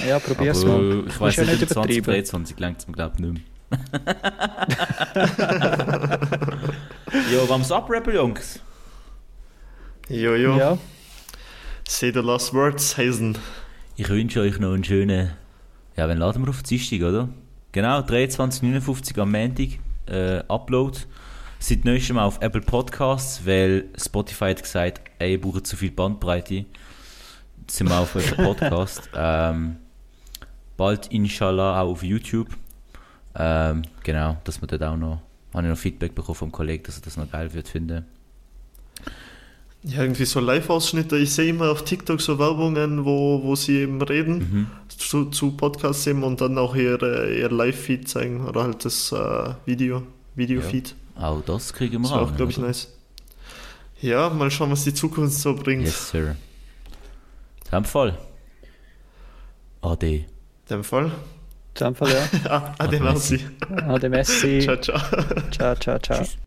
[0.07, 1.05] Ja, probier's Aber mal.
[1.07, 2.25] ich weiß ja nicht, nicht in übertreiben.
[2.25, 3.43] 2023 längt es mir, glaube ich, nicht mehr.
[7.33, 8.61] jo, wir's abrappen, Jungs?
[10.09, 10.57] Jojo.
[10.57, 10.79] Ja,
[11.87, 13.39] Say the last words, Hazen.
[13.97, 15.31] Ich wünsche euch noch einen schönen.
[15.97, 17.31] Ja, wann laden wir auf Dienstag, oder?
[17.73, 19.69] Genau, 23.59 am Montag.
[20.07, 20.99] Äh, Upload.
[21.59, 25.91] Seit neuestem Mal auf Apple Podcasts, weil Spotify hat gesagt, ey, ihr braucht zu viel
[25.91, 26.67] Bandbreite.
[27.63, 29.09] Jetzt sind wir auf Apple Podcast.
[29.17, 29.77] ähm,
[30.79, 32.49] bald inshallah auch auf YouTube.
[33.37, 35.21] Ähm, genau, dass wir dort auch noch.
[35.53, 38.07] Habe ich noch Feedback bekommen vom Kollegen, dass er das noch geil wird finden.
[39.85, 41.17] Ja, irgendwie so Live-Ausschnitte.
[41.19, 44.67] Ich sehe immer auf TikTok so Werbungen, wo, wo sie eben reden Mhm.
[44.89, 49.55] zu, zu Podcasts eben und dann auch ihre, ihr Live-Feed zeigen oder halt das äh,
[49.67, 50.03] Video,
[50.35, 50.95] Video-Feed.
[51.17, 52.93] Auch das kriegen wir Das an, auch, glaube ich, nice.
[54.01, 55.85] Ja, mal schauen, was die Zukunft so bringt.
[55.85, 56.37] Yes, sir.
[57.67, 58.19] In dem Fall.
[59.81, 60.25] Ade.
[60.71, 61.07] Dem Fall.
[61.07, 61.13] in
[61.81, 62.29] dem Fall ja.
[62.51, 63.39] Ah, ade, Messi.
[63.71, 63.85] merci.
[63.89, 64.61] Ade Messi.
[64.61, 65.01] Ciao, ciao.
[65.51, 66.19] Ciao, ciao, ciao.
[66.19, 66.39] Tschüss.